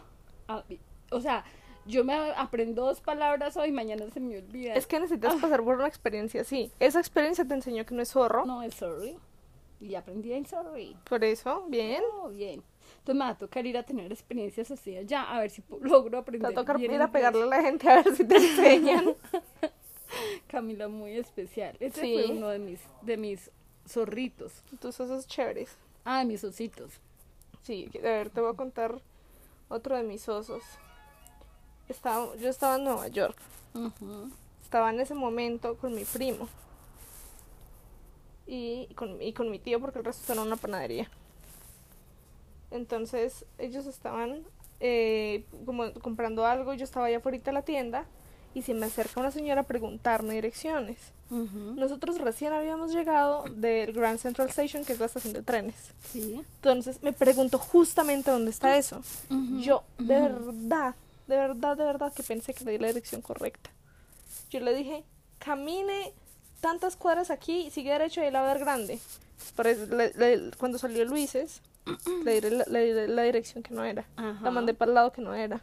Ah, 0.48 0.64
o 1.10 1.20
sea, 1.20 1.44
yo 1.86 2.04
me 2.04 2.14
aprendo 2.14 2.86
dos 2.86 3.00
palabras 3.00 3.56
hoy, 3.56 3.72
mañana 3.72 4.04
se 4.10 4.20
me 4.20 4.38
olvida. 4.38 4.74
Es 4.74 4.86
que 4.86 4.98
necesitas 4.98 5.34
pasar 5.36 5.62
por 5.62 5.76
una 5.76 5.88
experiencia 5.88 6.40
así. 6.40 6.72
Esa 6.80 6.98
experiencia 6.98 7.44
te 7.44 7.54
enseñó 7.54 7.84
que 7.84 7.94
no 7.94 8.02
es 8.02 8.10
zorro. 8.10 8.44
No, 8.46 8.62
es 8.62 8.74
sorry. 8.74 9.16
Y 9.80 9.94
aprendí 9.96 10.32
en 10.32 10.46
sorry. 10.46 10.96
Por 11.08 11.22
eso, 11.24 11.64
bien. 11.68 12.02
Oh, 12.22 12.30
bien. 12.30 12.62
Entonces 13.04 13.18
me 13.18 13.24
va 13.26 13.30
a 13.32 13.36
tocar 13.38 13.66
ir 13.66 13.76
a 13.76 13.82
tener 13.82 14.10
experiencias 14.10 14.70
así 14.70 14.96
allá, 14.96 15.24
a 15.24 15.38
ver 15.40 15.50
si 15.50 15.62
logro 15.82 16.10
Te 16.12 16.16
aprender. 16.16 16.46
va 16.46 16.52
a 16.52 16.54
tocar 16.54 16.80
ir 16.80 16.90
a 16.90 16.94
inglés. 16.94 17.10
pegarle 17.10 17.42
a 17.42 17.46
la 17.46 17.60
gente 17.62 17.86
a 17.90 17.96
ver 18.02 18.16
si 18.16 18.24
te 18.24 18.36
enseñan. 18.36 19.14
Camila, 20.48 20.88
muy 20.88 21.16
especial. 21.18 21.76
Ese 21.80 22.00
Sí. 22.00 22.14
fue 22.14 22.34
uno 22.34 22.48
de 22.48 22.58
mis, 22.58 22.80
de 23.02 23.16
mis 23.18 23.50
zorritos. 23.86 24.62
Tus 24.80 24.98
osos 25.00 25.26
chéveres. 25.26 25.76
Ah, 26.06 26.20
de 26.20 26.24
mis 26.24 26.42
ositos. 26.44 26.92
Sí, 27.62 27.90
a 27.98 28.00
ver, 28.00 28.30
te 28.30 28.40
voy 28.40 28.52
a 28.52 28.56
contar 28.56 28.98
otro 29.68 29.96
de 29.98 30.02
mis 30.02 30.26
osos. 30.28 30.62
Estaba, 31.90 32.34
yo 32.36 32.48
estaba 32.48 32.76
en 32.76 32.84
Nueva 32.84 33.08
York. 33.08 33.36
Estaba 34.62 34.88
en 34.90 35.00
ese 35.00 35.12
momento 35.14 35.76
con 35.76 35.94
mi 35.94 36.04
primo. 36.06 36.48
Y 38.46 38.86
con, 38.94 39.20
y 39.20 39.32
con 39.34 39.50
mi 39.50 39.58
tío 39.58 39.78
porque 39.80 39.98
el 39.98 40.04
resto 40.06 40.32
en 40.32 40.38
una 40.38 40.56
panadería. 40.56 41.10
Entonces 42.74 43.44
ellos 43.58 43.86
estaban 43.86 44.42
eh, 44.80 45.44
como 45.64 45.92
comprando 45.94 46.44
algo 46.44 46.74
y 46.74 46.76
yo 46.76 46.84
estaba 46.84 47.06
allá 47.06 47.18
afuera 47.18 47.38
de 47.38 47.52
la 47.52 47.62
tienda 47.62 48.04
y 48.52 48.62
se 48.62 48.74
me 48.74 48.86
acerca 48.86 49.20
una 49.20 49.30
señora 49.30 49.62
a 49.62 49.64
preguntarme 49.64 50.34
direcciones. 50.34 50.98
Nosotros 51.30 52.18
recién 52.18 52.52
habíamos 52.52 52.92
llegado 52.92 53.44
del 53.50 53.92
Grand 53.92 54.18
Central 54.18 54.48
Station, 54.50 54.84
que 54.84 54.92
es 54.92 55.00
la 55.00 55.06
estación 55.06 55.32
de 55.32 55.42
trenes. 55.42 55.74
Sí. 56.12 56.42
Entonces 56.56 57.02
me 57.02 57.12
preguntó 57.12 57.58
justamente 57.58 58.30
dónde 58.30 58.50
está 58.50 58.76
eso. 58.76 59.02
Yo, 59.60 59.82
de 59.98 60.20
verdad, 60.20 60.94
de 61.26 61.36
verdad, 61.36 61.76
de 61.76 61.84
verdad 61.84 62.12
que 62.12 62.22
pensé 62.22 62.54
que 62.54 62.64
le 62.64 62.72
di 62.72 62.78
la 62.78 62.88
dirección 62.88 63.20
correcta. 63.20 63.70
Yo 64.50 64.60
le 64.60 64.74
dije, 64.74 65.04
camine 65.38 66.12
tantas 66.64 66.96
cuadras 66.96 67.30
aquí 67.30 67.66
y 67.66 67.70
sigue 67.70 67.90
derecho 67.92 68.20
y 68.20 68.24
ahí 68.24 68.30
la 68.30 68.40
va 68.40 68.50
a 68.50 68.54
ver 68.54 68.62
grande. 68.64 68.98
Le- 69.90 70.12
le- 70.14 70.50
cuando 70.56 70.78
salió 70.78 71.04
Luises, 71.04 71.60
le 72.24 72.40
di 72.40 72.50
la, 72.50 72.64
le 72.68 73.06
la 73.08 73.22
dirección 73.22 73.62
que 73.62 73.74
no 73.74 73.84
era. 73.84 74.06
Ajá. 74.16 74.38
La 74.42 74.50
mandé 74.50 74.72
para 74.72 74.88
el 74.90 74.94
lado 74.94 75.12
que 75.12 75.20
no 75.20 75.34
era. 75.34 75.60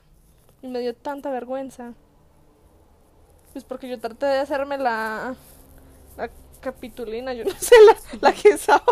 Y 0.62 0.68
me 0.68 0.80
dio 0.80 0.94
tanta 0.96 1.32
vergüenza. 1.32 1.94
Pues 3.54 3.64
porque 3.66 3.90
yo 3.90 4.00
traté 4.00 4.28
de 4.28 4.38
hacerme 4.38 4.78
la, 4.78 5.36
la 6.18 6.30
capitulina, 6.62 7.34
yo 7.34 7.44
no 7.46 7.52
sé, 7.60 7.76
la, 7.88 7.98
la 8.22 8.34
que 8.34 8.58
sabe. 8.58 8.84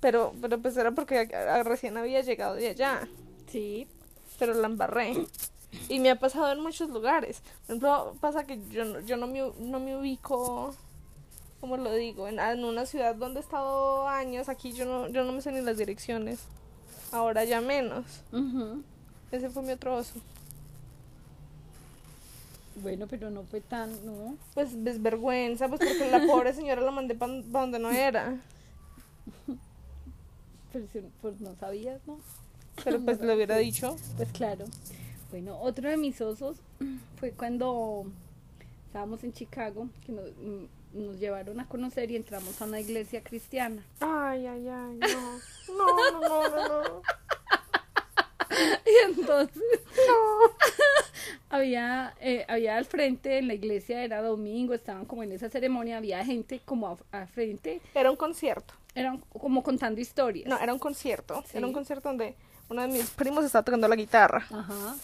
Pero, 0.00 0.32
pero 0.40 0.58
pues 0.58 0.76
era 0.76 0.90
porque 0.90 1.28
a- 1.32 1.54
a- 1.56 1.62
recién 1.62 1.96
había 1.96 2.20
llegado 2.22 2.54
de 2.56 2.68
allá 2.70 3.08
Sí. 3.50 3.86
pero 4.38 4.52
la 4.54 4.66
embarré. 4.66 5.14
Y 5.88 6.00
me 6.00 6.10
ha 6.10 6.18
pasado 6.18 6.50
en 6.50 6.60
muchos 6.60 6.88
lugares. 6.90 7.40
Por 7.66 7.76
ejemplo, 7.76 8.14
pasa 8.20 8.44
que 8.44 8.58
yo 8.70 8.84
no, 8.84 9.00
yo 9.00 9.16
no, 9.18 9.26
me, 9.26 9.52
no 9.58 9.78
me 9.80 9.96
ubico, 9.96 10.74
¿cómo 11.60 11.76
lo 11.76 11.92
digo? 11.94 12.28
En, 12.28 12.38
en 12.38 12.64
una 12.64 12.86
ciudad 12.86 13.14
donde 13.14 13.40
he 13.40 13.42
estado 13.42 14.06
años, 14.08 14.48
aquí 14.48 14.72
yo 14.72 14.84
no, 14.84 15.08
yo 15.08 15.24
no 15.24 15.32
me 15.32 15.42
sé 15.42 15.52
ni 15.52 15.60
las 15.60 15.76
direcciones. 15.78 16.40
Ahora 17.12 17.44
ya 17.44 17.60
menos. 17.60 18.04
Ese 19.32 19.48
fue 19.50 19.62
mi 19.62 19.72
otro 19.72 19.96
oso. 19.96 20.14
Bueno, 22.82 23.06
pero 23.08 23.30
no 23.30 23.42
fue 23.42 23.60
tan, 23.60 23.90
¿no? 24.06 24.36
Pues 24.54 24.84
desvergüenza, 24.84 25.68
pues 25.68 25.80
porque 25.80 26.10
la 26.10 26.24
pobre 26.26 26.52
señora 26.54 26.80
la 26.80 26.90
mandé 26.92 27.14
para 27.14 27.32
donde 27.42 27.78
no 27.78 27.90
era. 27.90 28.36
Pues, 30.72 30.84
si- 30.92 31.00
pues 31.20 31.40
no 31.40 31.54
sabías, 31.56 32.00
¿no? 32.06 32.18
Pero 32.84 33.00
pues 33.00 33.20
le 33.20 33.34
hubiera 33.34 33.56
dicho. 33.56 33.96
Pues 34.16 34.30
claro. 34.30 34.66
Bueno, 35.30 35.58
otro 35.60 35.88
de 35.90 35.96
mis 35.96 36.20
osos 36.20 36.58
fue 37.18 37.32
cuando 37.32 38.04
estábamos 38.98 39.22
en 39.22 39.32
Chicago, 39.32 39.88
que 40.04 40.10
nos, 40.10 40.24
mm, 40.32 41.06
nos 41.06 41.20
llevaron 41.20 41.60
a 41.60 41.68
conocer 41.68 42.10
y 42.10 42.16
entramos 42.16 42.60
a 42.60 42.64
una 42.64 42.80
iglesia 42.80 43.22
cristiana. 43.22 43.80
Ay, 44.00 44.44
ay, 44.44 44.68
ay, 44.68 44.98
no. 44.98 45.38
No, 45.76 46.10
no, 46.10 46.20
no, 46.20 46.48
no, 46.50 46.82
no. 46.82 47.02
Y 48.50 49.10
entonces 49.10 49.62
No. 50.08 50.50
había, 51.50 52.12
eh, 52.20 52.44
había 52.48 52.76
al 52.76 52.86
frente 52.86 53.38
en 53.38 53.46
la 53.46 53.54
iglesia, 53.54 54.02
era 54.02 54.20
domingo, 54.20 54.74
estaban 54.74 55.04
como 55.04 55.22
en 55.22 55.30
esa 55.30 55.48
ceremonia, 55.48 55.98
había 55.98 56.24
gente 56.24 56.60
como 56.64 56.98
al 57.12 57.28
frente, 57.28 57.80
Era 57.94 58.10
un 58.10 58.16
concierto. 58.16 58.74
eran 58.96 59.18
como 59.28 59.62
contando 59.62 60.00
historias. 60.00 60.48
No, 60.48 60.58
era 60.58 60.72
un 60.72 60.80
concierto. 60.80 61.44
Sí. 61.46 61.58
Era 61.58 61.66
un 61.68 61.72
concierto 61.72 62.08
donde 62.08 62.34
uno 62.68 62.82
de 62.82 62.88
mis 62.88 63.10
primos 63.10 63.44
estaba 63.44 63.64
tocando 63.64 63.86
la 63.86 63.94
guitarra. 63.94 64.44
Ajá. 64.50 64.96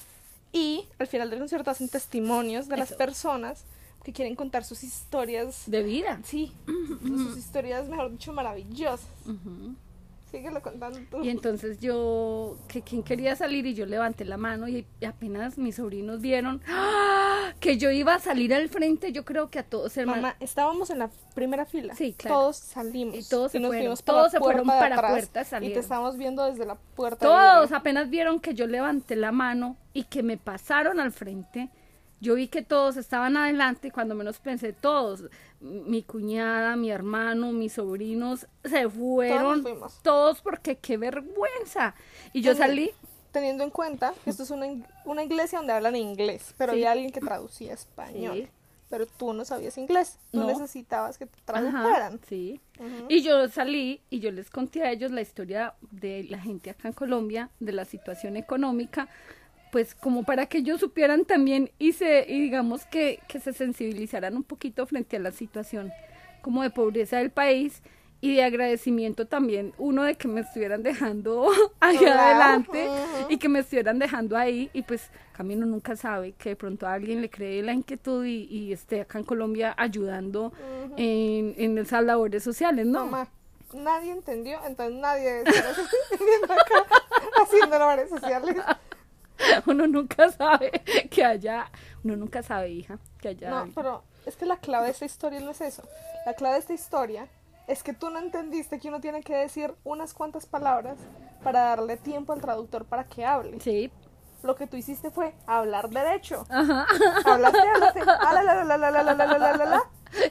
Y 0.52 0.84
al 0.98 1.06
final 1.06 1.30
del 1.30 1.38
concierto 1.38 1.70
hacen 1.70 1.88
testimonios 1.88 2.66
de 2.66 2.76
las 2.76 2.88
Eso. 2.90 2.98
personas 2.98 3.64
que 4.04 4.12
quieren 4.12 4.36
contar 4.36 4.64
sus 4.64 4.84
historias. 4.84 5.64
De 5.66 5.82
vida. 5.82 6.20
Sí, 6.24 6.52
sus 7.02 7.36
historias, 7.36 7.88
mejor 7.88 8.12
dicho, 8.12 8.32
maravillosas. 8.32 9.08
Síguelo 10.30 10.60
contando 10.62 10.98
tú. 11.10 11.22
Y 11.22 11.30
entonces 11.30 11.78
yo, 11.80 12.58
que 12.68 12.82
quien 12.82 13.02
quería 13.02 13.34
salir 13.34 13.66
y 13.66 13.74
yo 13.74 13.86
levanté 13.86 14.24
la 14.24 14.36
mano 14.36 14.68
y 14.68 14.84
apenas 15.06 15.58
mis 15.58 15.76
sobrinos 15.76 16.20
vieron 16.20 16.60
¡ah! 16.68 17.52
que 17.60 17.78
yo 17.78 17.90
iba 17.90 18.16
a 18.16 18.18
salir 18.18 18.52
al 18.52 18.68
frente, 18.68 19.12
yo 19.12 19.24
creo 19.24 19.48
que 19.48 19.60
a 19.60 19.62
todos 19.62 19.96
hermanos. 19.96 20.22
Mamá, 20.22 20.36
estábamos 20.40 20.90
en 20.90 20.98
la 20.98 21.10
primera 21.34 21.64
fila. 21.64 21.94
Sí, 21.94 22.14
claro. 22.14 22.36
Todos 22.36 22.56
salimos. 22.56 23.16
Y 23.16 23.28
todos 23.28 23.52
se 23.52 23.60
nos 23.60 23.68
fueron. 23.68 23.84
fuimos 23.84 24.02
para 24.02 24.18
Todos 24.18 24.32
se 24.32 24.38
fueron 24.38 24.66
para 24.66 24.96
atrás 24.96 25.12
puerta, 25.12 25.64
Y 25.64 25.72
te 25.72 25.78
estábamos 25.78 26.18
viendo 26.18 26.44
desde 26.44 26.66
la 26.66 26.74
puerta. 26.74 27.24
Todos 27.24 27.72
apenas 27.72 28.10
vieron 28.10 28.40
que 28.40 28.54
yo 28.54 28.66
levanté 28.66 29.16
la 29.16 29.32
mano 29.32 29.76
y 29.92 30.04
que 30.04 30.22
me 30.24 30.36
pasaron 30.36 31.00
al 31.00 31.12
frente. 31.12 31.70
Yo 32.24 32.34
vi 32.36 32.48
que 32.48 32.62
todos 32.62 32.96
estaban 32.96 33.36
adelante 33.36 33.88
y 33.88 33.90
cuando 33.90 34.14
menos 34.14 34.38
pensé, 34.38 34.72
todos, 34.72 35.24
mi 35.60 36.02
cuñada, 36.02 36.74
mi 36.74 36.90
hermano, 36.90 37.52
mis 37.52 37.74
sobrinos, 37.74 38.46
se 38.64 38.88
fueron. 38.88 39.62
fuimos. 39.62 40.00
Todos 40.02 40.40
porque 40.40 40.76
qué 40.78 40.96
vergüenza. 40.96 41.94
Y 42.32 42.40
yo 42.40 42.54
salí, 42.54 42.90
Teniendo 43.30 43.64
en 43.64 43.70
cuenta 43.70 44.14
que 44.22 44.30
esto 44.30 44.44
es 44.44 44.50
una, 44.52 44.66
una 45.04 45.24
iglesia 45.24 45.58
donde 45.58 45.72
hablan 45.72 45.96
inglés, 45.96 46.54
pero 46.56 46.72
Sí. 46.72 46.78
había 46.78 46.92
alguien 46.92 47.10
que 47.10 47.20
traducía 47.20 47.74
español. 47.74 48.36
Sí. 48.36 48.48
Pero 48.88 49.06
tú 49.06 49.32
no 49.32 49.44
sabías 49.44 49.76
inglés. 49.76 50.18
Tú 50.30 50.38
No. 50.38 50.46
necesitabas 50.46 51.18
que 51.18 51.26
te 51.26 51.38
tradujeran. 51.44 52.20
sí. 52.28 52.60
Y 53.08 53.22
yo 53.22 53.48
salí 53.48 54.00
y 54.08 54.20
yo 54.20 54.30
les 54.30 54.50
conté 54.50 54.84
a 54.84 54.92
ellos 54.92 55.10
la 55.10 55.20
historia 55.20 55.74
de 55.90 56.24
la 56.30 56.38
gente 56.38 56.70
acá 56.70 56.86
en 56.88 56.94
Colombia, 56.94 57.50
de 57.58 57.72
la 57.72 57.84
situación 57.84 58.36
económica, 58.36 59.08
pues 59.74 59.96
como 59.96 60.22
para 60.22 60.46
que 60.46 60.58
ellos 60.58 60.78
supieran 60.78 61.24
también 61.24 61.72
y 61.80 61.94
se 61.94 62.24
y 62.28 62.40
digamos 62.40 62.86
que, 62.86 63.18
que 63.26 63.40
se 63.40 63.52
sensibilizaran 63.52 64.36
un 64.36 64.44
poquito 64.44 64.86
frente 64.86 65.16
a 65.16 65.18
la 65.18 65.32
situación 65.32 65.92
como 66.42 66.62
de 66.62 66.70
pobreza 66.70 67.16
del 67.16 67.30
país 67.30 67.82
y 68.20 68.36
de 68.36 68.44
agradecimiento 68.44 69.26
también 69.26 69.72
uno 69.76 70.04
de 70.04 70.14
que 70.14 70.28
me 70.28 70.42
estuvieran 70.42 70.84
dejando 70.84 71.48
allá 71.80 72.24
adelante 72.24 72.88
y 73.28 73.38
que 73.38 73.48
me 73.48 73.58
estuvieran 73.58 73.98
dejando 73.98 74.36
ahí 74.36 74.70
y 74.72 74.82
pues 74.82 75.10
Camino 75.32 75.66
nunca 75.66 75.96
sabe 75.96 76.34
que 76.38 76.50
de 76.50 76.56
pronto 76.56 76.86
a 76.86 76.92
alguien 76.92 77.20
le 77.20 77.28
cree 77.28 77.60
la 77.60 77.72
inquietud 77.72 78.24
y, 78.24 78.44
y 78.44 78.72
esté 78.72 79.00
acá 79.00 79.18
en 79.18 79.24
Colombia 79.24 79.74
ayudando 79.76 80.52
en, 80.96 81.52
en 81.58 81.78
esas 81.78 82.04
labores 82.04 82.44
sociales, 82.44 82.86
¿no? 82.86 83.06
Mamá, 83.06 83.28
nadie 83.72 84.12
entendió, 84.12 84.56
entonces 84.64 85.00
nadie 85.00 85.40
acá 85.40 86.86
haciendo 87.42 87.76
labores 87.76 88.08
sociales 88.08 88.56
uno 89.74 89.86
nunca 89.86 90.30
sabe 90.30 90.70
que 91.10 91.24
haya, 91.24 91.70
uno 92.02 92.16
nunca 92.16 92.42
sabe, 92.42 92.70
hija, 92.70 92.98
que 93.20 93.28
haya. 93.28 93.50
No, 93.50 93.68
pero 93.74 94.02
es 94.26 94.36
que 94.36 94.46
la 94.46 94.56
clave 94.56 94.86
de 94.86 94.92
esta 94.92 95.04
historia 95.04 95.40
no 95.40 95.50
es 95.50 95.60
eso. 95.60 95.82
La 96.24 96.34
clave 96.34 96.54
de 96.54 96.60
esta 96.60 96.72
historia 96.72 97.28
es 97.66 97.82
que 97.82 97.92
tú 97.92 98.10
no 98.10 98.18
entendiste 98.18 98.78
que 98.78 98.88
uno 98.88 99.00
tiene 99.00 99.22
que 99.22 99.36
decir 99.36 99.74
unas 99.84 100.14
cuantas 100.14 100.46
palabras 100.46 100.96
para 101.42 101.60
darle 101.60 101.96
tiempo 101.96 102.32
al 102.32 102.40
traductor 102.40 102.84
para 102.84 103.04
que 103.04 103.24
hable. 103.24 103.60
Sí. 103.60 103.90
Lo 104.42 104.54
que 104.54 104.66
tú 104.66 104.76
hiciste 104.76 105.10
fue 105.10 105.34
hablar 105.46 105.88
derecho. 105.88 106.44
Ajá. 106.50 106.86
Hablaste, 107.24 107.58
hablaste. 107.58 108.00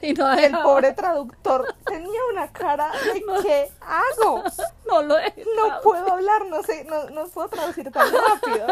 Y 0.02 0.14
no 0.14 0.32
el 0.32 0.52
pobre 0.52 0.92
traductor 0.92 1.74
tenía 1.84 2.20
una 2.32 2.50
cara 2.50 2.90
de 3.12 3.20
no, 3.20 3.42
¿qué 3.42 3.70
hago? 3.80 4.42
No 4.86 5.02
lo 5.02 5.18
he 5.18 5.34
No 5.56 5.80
puedo 5.82 6.12
hablar, 6.12 6.46
no 6.46 6.62
sé, 6.62 6.84
no, 6.84 7.10
no 7.10 7.26
puedo 7.28 7.48
traducir 7.48 7.90
tan 7.90 8.08
rápido. 8.12 8.66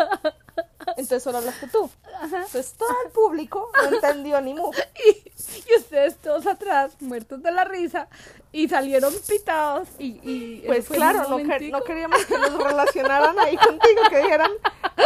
Entonces 0.96 1.22
solo 1.22 1.38
hablaste 1.38 1.66
tú. 1.68 1.90
Entonces 2.22 2.74
todo 2.78 2.88
el 3.06 3.10
público 3.12 3.70
no 3.74 3.96
entendió 3.96 4.40
ni 4.40 4.54
mu. 4.54 4.70
Y, 5.06 5.72
y 5.72 5.76
ustedes 5.78 6.16
todos 6.18 6.46
atrás, 6.46 6.92
muertos 7.00 7.42
de 7.42 7.50
la 7.50 7.64
risa, 7.64 8.08
y 8.52 8.68
salieron 8.68 9.12
pitados. 9.28 9.88
Y, 9.98 10.20
y 10.22 10.62
Pues 10.66 10.88
claro, 10.88 11.28
no, 11.28 11.38
no 11.38 11.82
queríamos 11.84 12.24
que 12.26 12.38
nos 12.38 12.62
relacionaran 12.62 13.38
ahí 13.40 13.56
contigo, 13.56 14.02
que 14.08 14.18
dijeran, 14.18 14.50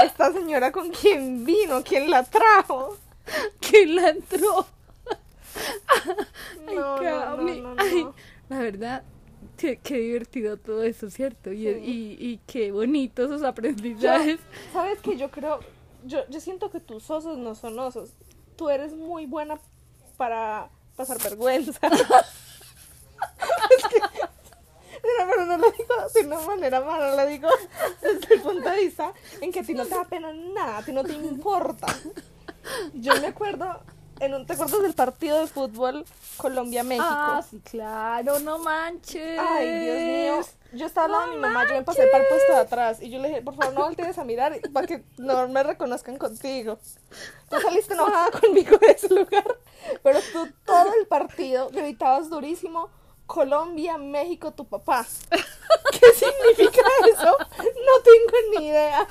esta 0.05 0.33
señora 0.33 0.71
con 0.73 0.91
quién 0.91 1.45
vino, 1.45 1.83
quién 1.83 2.11
la 2.11 2.23
trajo. 2.25 2.97
que 3.61 3.87
la 3.87 4.11
entró. 4.11 4.67
Ay, 6.67 6.75
No, 6.77 6.97
no, 6.97 7.03
no, 7.03 7.37
Cami. 7.37 7.61
no, 7.61 7.75
Ay, 7.79 8.07
la 8.49 8.59
verdad, 8.59 9.03
qué, 9.57 9.79
qué 9.83 9.97
divertido 9.99 10.57
todo 10.59 10.83
eso, 10.83 11.11
¿cierto? 11.11 11.53
Y, 11.53 11.65
Sí. 11.65 11.81
y, 11.83 12.27
y 12.33 12.41
qué 12.47 12.73
bonitos 12.73 13.27
esos 13.31 13.43
aprendizajes. 13.43 14.39
¿Sabes 14.73 14.99
que 15.01 15.17
Yo 15.17 15.31
creo, 15.31 15.61
yo, 16.05 16.29
yo 16.29 16.41
siento 16.41 16.71
que 16.71 16.81
tus 16.81 17.11
osos 17.11 17.39
no 17.39 17.55
son 17.55 17.79
osos. 17.79 18.11
Tú 18.57 18.71
eres 18.71 18.93
muy 18.93 19.27
buena 19.27 19.59
para 20.17 20.71
pasar 20.97 21.23
vergüenza. 21.23 21.79
es 23.71 23.85
que, 23.89 24.01
pero, 25.03 25.31
pero 25.31 25.47
no 25.47 25.59
lo 25.59 25.71
digo 25.71 25.95
de 26.15 26.27
una 26.27 26.41
manera 26.41 26.81
mala, 26.81 27.15
lo 27.15 27.27
digo 27.27 27.49
desde 28.01 28.35
el 28.35 28.41
punto 28.41 28.69
de 28.69 28.81
vista 28.81 29.13
en 29.41 29.53
que 29.53 29.61
a 29.61 29.63
ti 29.63 29.75
no 29.75 29.85
te 29.85 29.95
da 29.95 30.05
pena 30.05 30.33
nada, 30.33 30.79
a 30.79 30.83
ti 30.83 30.93
no 30.93 31.05
te 31.05 31.13
importa. 31.13 31.87
Yo 32.95 33.15
me 33.21 33.29
acuerdo, 33.29 33.81
en 34.21 34.35
un, 34.35 34.47
¿te 34.47 34.55
acuerdas 34.55 34.83
del 34.83 34.95
partido 34.95 35.41
de 35.41 35.47
fútbol 35.47 36.05
Colombia-México? 36.37 37.07
Ah, 37.09 37.45
sí, 37.49 37.61
claro, 37.61 38.41
no 38.41 38.59
manches. 38.59 39.39
Ay, 39.39 39.81
Dios 39.81 39.97
mío. 39.97 40.41
Yo 40.73 40.87
estaba 40.87 41.07
al 41.07 41.13
lado 41.13 41.27
de 41.27 41.37
mi 41.37 41.41
mamá, 41.41 41.67
yo 41.67 41.75
me 41.75 41.83
pasé 41.83 42.07
para 42.09 42.25
el 42.25 42.29
puesto 42.29 42.53
de 42.53 42.59
atrás 42.59 43.01
y 43.01 43.11
yo 43.11 43.19
le 43.19 43.29
dije, 43.29 43.43
por 43.43 43.55
favor, 43.55 43.75
no 43.75 43.81
voltees 43.83 44.19
a 44.19 44.25
mirar 44.25 44.59
para 44.73 44.87
que 44.87 45.05
no 45.17 45.49
me 45.49 45.63
reconozcan 45.63 46.19
contigo. 46.19 46.79
Tú 47.49 47.61
saliste 47.61 47.95
enojada 47.95 48.31
conmigo 48.33 48.77
de 48.79 48.87
ese 48.89 49.09
lugar, 49.09 49.59
pero 50.03 50.21
tú 50.33 50.49
todo 50.65 50.93
el 51.01 51.07
partido 51.07 51.71
gritabas 51.71 52.29
durísimo, 52.29 52.91
Colombia, 53.27 53.99
México, 53.99 54.53
tu 54.53 54.67
papá. 54.67 55.07
¿Qué 55.31 56.13
significa 56.13 56.83
eso? 57.13 57.37
No 57.39 58.03
tengo 58.03 58.59
ni 58.59 58.69
idea. 58.69 59.07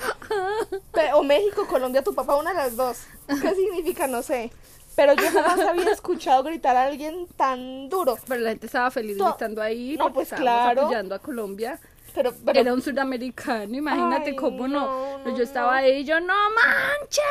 O 1.15 1.24
México, 1.24 1.68
Colombia, 1.68 2.02
tu 2.02 2.13
papá, 2.13 2.36
una 2.36 2.52
de 2.52 2.58
las 2.58 2.76
dos. 2.76 3.00
¿Qué 3.28 3.56
significa? 3.56 4.08
No 4.08 4.22
sé. 4.22 4.52
Pero 4.96 5.14
yo 5.14 5.30
jamás 5.32 5.60
había 5.60 5.92
escuchado 5.92 6.44
gritar 6.44 6.76
a 6.76 6.84
alguien 6.86 7.28
tan 7.36 7.90
duro. 7.90 8.18
Pero 8.28 8.42
la 8.42 8.50
gente 8.52 8.66
estaba 8.68 8.90
feliz 8.92 9.18
To- 9.18 9.26
gritando 9.26 9.62
ahí 9.62 9.96
No, 9.98 10.14
pues, 10.14 10.30
claro. 10.32 10.82
apoyando 10.84 11.16
a 11.16 11.20
Colombia. 11.20 11.80
Pero, 12.14 12.34
pero 12.46 12.58
Era 12.60 12.74
un 12.74 12.82
suramericano, 12.82 13.76
imagínate 13.76 14.30
Ay, 14.30 14.36
cómo 14.38 14.70
no. 14.70 15.18
no, 15.18 15.26
no, 15.26 15.38
yo 15.38 15.44
estaba 15.44 15.72
no. 15.74 15.78
ahí, 15.80 16.06
yo 16.06 16.18
no 16.22 16.34
manches, 16.52 17.26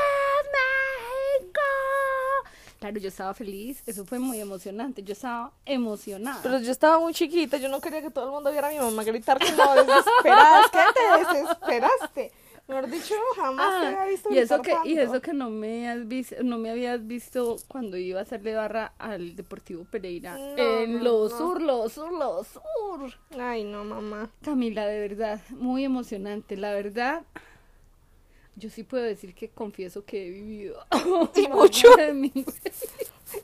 México. 1.39 1.61
Claro, 2.81 2.99
yo 2.99 3.09
estaba 3.09 3.33
feliz, 3.33 3.83
eso 3.87 4.05
fue 4.05 4.19
muy 4.19 4.39
emocionante, 4.41 5.03
yo 5.03 5.13
estaba 5.15 5.53
emocionada. 5.65 6.41
Pero 6.43 6.59
yo 6.59 6.71
estaba 6.71 6.99
muy 6.99 7.15
chiquita, 7.15 7.57
yo 7.57 7.71
no 7.71 7.81
quería 7.81 8.03
que 8.03 8.11
todo 8.11 8.27
el 8.27 8.31
mundo 8.33 8.51
viera 8.53 8.69
a 8.69 8.71
mi 8.73 8.79
mamá 8.79 9.05
gritar 9.05 9.39
como 9.39 9.75
desesperada. 9.75 10.61
Es 10.61 10.71
que 10.71 10.79
te 10.93 11.35
desesperaste. 11.35 12.33
Mejor 12.67 12.91
dicho, 12.91 13.15
jamás 13.37 13.81
te 13.81 13.87
Ah, 13.87 13.89
había 13.89 14.05
visto 14.07 14.33
y 14.33 14.39
eso 14.39 14.63
que 14.63 14.75
y 14.87 14.99
eso 14.99 15.21
que 15.21 15.35
no 15.35 15.51
me 15.51 15.87
has 15.89 16.09
visto 16.09 16.37
no 16.43 16.57
me 16.57 16.71
habías 16.71 17.07
visto 17.07 17.57
cuando 17.69 17.99
iba 17.99 18.21
a 18.21 18.23
hacerle 18.23 18.55
barra 18.55 18.95
al 18.99 19.37
Deportivo 19.37 19.85
Pereira 19.85 20.35
No, 20.39 20.57
en 20.57 20.95
no, 20.99 21.05
los 21.05 21.33
no. 21.33 21.39
sur 21.39 21.61
los 21.61 21.93
sur 21.93 23.13
Ay, 23.39 23.65
no, 23.65 23.85
mamá. 23.85 24.31
Camila 24.43 24.87
de 24.87 24.99
verdad 24.99 25.41
muy 25.51 25.85
emocionante 25.85 26.57
la 26.57 26.73
verdad 26.73 27.23
yo 28.57 28.71
sí 28.71 28.83
puedo 28.83 29.03
decir 29.05 29.35
que 29.35 29.49
confieso 29.51 30.05
que 30.07 30.27
he 30.27 30.31
vivido 30.31 30.87
Y 31.37 31.49
mucho. 31.49 31.89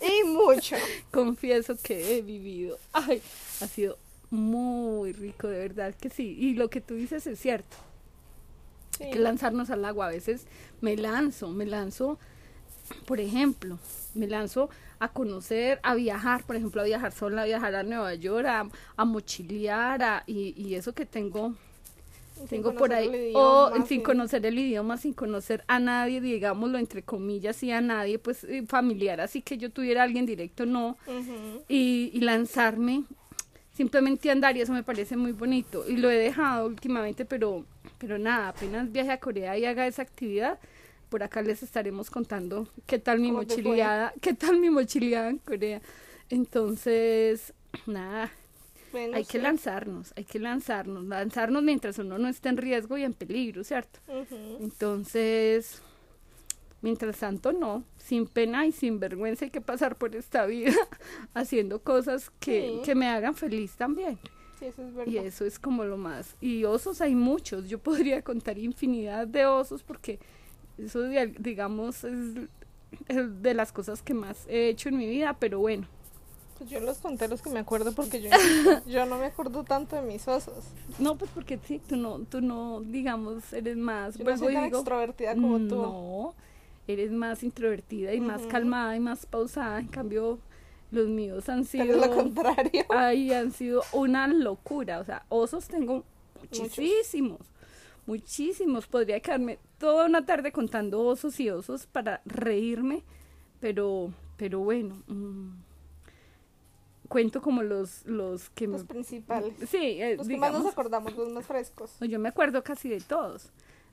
Y 0.01 0.25
mucho. 0.25 0.77
confieso 1.11 1.75
que 1.83 2.17
he 2.17 2.23
vivido 2.23 2.79
ay 2.95 3.21
ha 3.61 3.67
sido 3.67 3.99
muy 4.31 5.13
rico 5.13 5.49
de 5.49 5.59
verdad 5.59 5.95
que 5.95 6.09
sí 6.09 6.37
y 6.39 6.55
lo 6.55 6.71
que 6.71 6.81
tú 6.81 6.95
dices 6.95 7.27
es 7.27 7.39
cierto 7.39 7.77
Sí. 9.01 9.11
que 9.11 9.19
lanzarnos 9.19 9.71
al 9.71 9.85
agua. 9.85 10.07
A 10.07 10.11
veces 10.11 10.47
me 10.81 10.97
lanzo, 10.97 11.49
me 11.49 11.67
lanzo, 11.67 12.19
por 13.07 13.21
ejemplo, 13.21 13.79
me 14.15 14.27
lanzo 14.27 14.69
a 14.99 15.09
conocer, 15.09 15.81
a 15.83 15.95
viajar, 15.95 16.45
por 16.45 16.57
ejemplo, 16.57 16.83
a 16.83 16.85
viajar 16.85 17.13
sola, 17.13 17.43
a 17.43 17.47
viajar 17.47 17.75
a 17.75 17.83
Nueva 17.83 18.15
York, 18.15 18.47
a, 18.47 18.69
a 18.97 19.05
mochilear, 19.05 20.03
a- 20.03 20.25
y, 20.27 20.55
y 20.57 20.75
eso 20.75 20.93
que 20.93 21.07
tengo, 21.07 21.55
Sin 22.37 22.49
tengo 22.49 22.75
por 22.75 22.93
ahí, 22.93 23.33
o 23.35 23.71
sin 23.87 23.87
sí. 23.99 24.03
conocer 24.03 24.45
el 24.45 24.59
idioma, 24.59 24.99
sin 24.99 25.15
conocer 25.15 25.65
a 25.69 25.79
nadie, 25.79 26.21
digámoslo 26.21 26.79
entre 26.79 27.03
comillas, 27.03 27.63
y 27.63 27.71
a 27.73 27.81
nadie, 27.81 28.19
pues 28.19 28.45
eh, 28.45 28.65
familiar, 28.67 29.21
así 29.23 29.41
que 29.41 29.57
yo 29.57 29.71
tuviera 29.71 30.03
a 30.03 30.05
alguien 30.05 30.27
directo, 30.27 30.67
no, 30.67 30.97
y 31.69 32.21
lanzarme, 32.21 33.05
simplemente 33.75 34.31
andar 34.31 34.57
y 34.57 34.61
eso 34.61 34.73
me 34.73 34.83
parece 34.83 35.17
muy 35.17 35.33
bonito 35.33 35.85
y 35.89 35.97
lo 35.97 36.11
he 36.11 36.17
dejado 36.17 36.67
últimamente 36.67 37.25
pero 37.25 37.65
pero 38.01 38.19
nada 38.19 38.49
apenas 38.49 38.91
viaje 38.91 39.13
a 39.13 39.21
Corea 39.21 39.57
y 39.57 39.65
haga 39.67 39.87
esa 39.87 40.03
actividad 40.03 40.59
por 41.11 41.23
acá 41.23 41.43
les 41.43 41.63
estaremos 41.63 42.11
contando 42.11 42.67
qué 42.87 42.99
tal 42.99 43.21
mi 43.21 43.31
mochileada 43.31 44.13
qué 44.21 44.33
tal 44.35 44.59
mi 44.59 44.71
mochileada 44.71 45.29
en 45.29 45.39
Corea. 45.39 45.81
Entonces 46.31 47.53
nada 47.87 48.31
Bueno, 48.93 49.17
hay 49.17 49.25
que 49.25 49.39
lanzarnos 49.39 50.13
hay 50.17 50.25
que 50.25 50.39
lanzarnos 50.39 51.05
lanzarnos 51.05 51.63
mientras 51.63 51.99
uno 51.99 52.19
no 52.19 52.29
esté 52.29 52.49
en 52.49 52.57
riesgo 52.57 52.97
y 52.97 53.03
en 53.05 53.13
peligro 53.15 53.63
cierto 53.65 54.01
entonces 54.61 55.83
mientras 56.83 57.19
tanto 57.19 57.53
no 57.53 57.85
sin 57.99 58.27
pena 58.27 58.67
y 58.67 58.73
sin 58.73 58.99
vergüenza 58.99 59.45
hay 59.45 59.51
que 59.51 59.61
pasar 59.61 59.97
por 59.97 60.17
esta 60.17 60.47
vida 60.47 60.73
haciendo 61.35 61.83
cosas 61.83 62.31
que, 62.41 62.61
Sí. 62.77 62.83
que 62.85 62.95
me 62.95 63.07
hagan 63.09 63.35
feliz 63.35 63.73
también. 63.77 64.19
Sí, 64.61 64.67
eso 64.67 64.83
es 64.87 64.95
verdad. 64.95 65.13
Y 65.13 65.19
eso 65.19 65.45
es 65.45 65.59
como 65.59 65.85
lo 65.85 65.97
más. 65.97 66.37
Y 66.41 66.65
osos 66.65 67.01
hay 67.01 67.15
muchos. 67.17 67.69
Yo 67.69 67.79
podría 67.79 68.23
contar 68.31 68.59
infinidad 68.59 69.27
de 69.27 69.47
osos 69.47 69.83
porque 69.83 70.21
eso, 70.79 71.03
digamos, 71.39 72.05
es, 72.05 72.15
es 73.09 73.43
de 73.43 73.55
las 73.55 73.73
cosas 73.73 74.03
que 74.03 74.15
más 74.15 74.47
he 74.49 74.69
hecho 74.69 74.89
en 74.91 74.99
mi 74.99 75.07
vida. 75.09 75.37
Pero 75.39 75.59
bueno, 75.61 75.89
Pues 76.59 76.71
yo 76.71 76.79
los 76.81 76.99
conté 76.99 77.27
los 77.29 77.41
que 77.43 77.51
me 77.51 77.59
acuerdo 77.61 77.93
porque 77.95 78.21
yo, 78.23 78.31
yo 78.87 79.07
no 79.07 79.17
me 79.19 79.27
acuerdo 79.27 79.65
tanto 79.65 79.97
de 79.97 80.03
mis 80.03 80.29
osos. 80.29 80.75
no, 80.99 81.17
pues 81.17 81.31
porque 81.35 81.59
sí, 81.67 81.81
tú 81.81 81.97
no, 81.97 82.21
tú 82.21 82.41
no, 82.43 82.83
digamos, 82.83 83.53
eres 83.55 83.77
más. 83.79 84.17
Yo 84.19 84.25
no 84.25 84.37
soy 84.37 84.55
tan 84.55 84.65
digo, 84.65 84.79
extrovertida 84.79 85.35
como 85.35 85.59
tú. 85.59 85.77
No, 85.77 86.35
eres 86.87 87.13
más 87.13 87.43
introvertida 87.43 88.13
y 88.15 88.21
más 88.21 88.43
calmada 88.47 88.95
y 88.97 89.01
más 89.01 89.25
pausada. 89.27 89.81
En 89.81 89.89
cambio, 89.89 90.39
los 90.91 91.09
míos 91.09 91.49
han 91.49 91.65
sido. 91.65 91.97
lo 92.07 92.15
contrario. 92.15 92.85
Ay, 92.91 93.33
han 93.33 93.53
sido 93.53 93.83
una 93.93 94.27
locura. 94.29 95.01
O 95.01 95.05
sea, 95.05 95.25
osos 95.29 95.69
tengo 95.69 96.05
muchísimos. 96.41 97.41
Muchísimos. 98.07 98.87
Podría 98.87 99.21
quedarme 99.21 99.59
toda 99.79 100.07
una 100.07 100.25
tarde 100.27 100.53
contando 100.53 101.01
osos 101.03 101.39
y 101.41 101.51
osos 101.51 101.87
para 101.87 102.23
reírme. 102.25 103.03
Pero, 103.61 104.13
pero 104.37 104.61
bueno. 104.61 105.03
mm, 105.07 105.51
cuento 107.09 107.43
como 107.43 107.63
los, 107.63 108.07
los 108.07 108.51
que 108.51 108.67
Los 108.67 108.83
me. 108.83 108.87
principales. 108.89 109.55
Sí, 109.69 110.01
eh, 110.01 110.17
Los 110.17 110.29
que 110.29 110.37
más 110.37 110.53
nos 110.53 110.67
acordamos, 110.67 111.15
los 111.17 111.31
más 111.33 111.45
frescos. 111.47 111.93
Yo 112.01 112.19
me 112.19 112.29
acuerdo 112.29 112.63
casi 112.63 112.89
de 112.89 113.01
todos. 113.01 113.51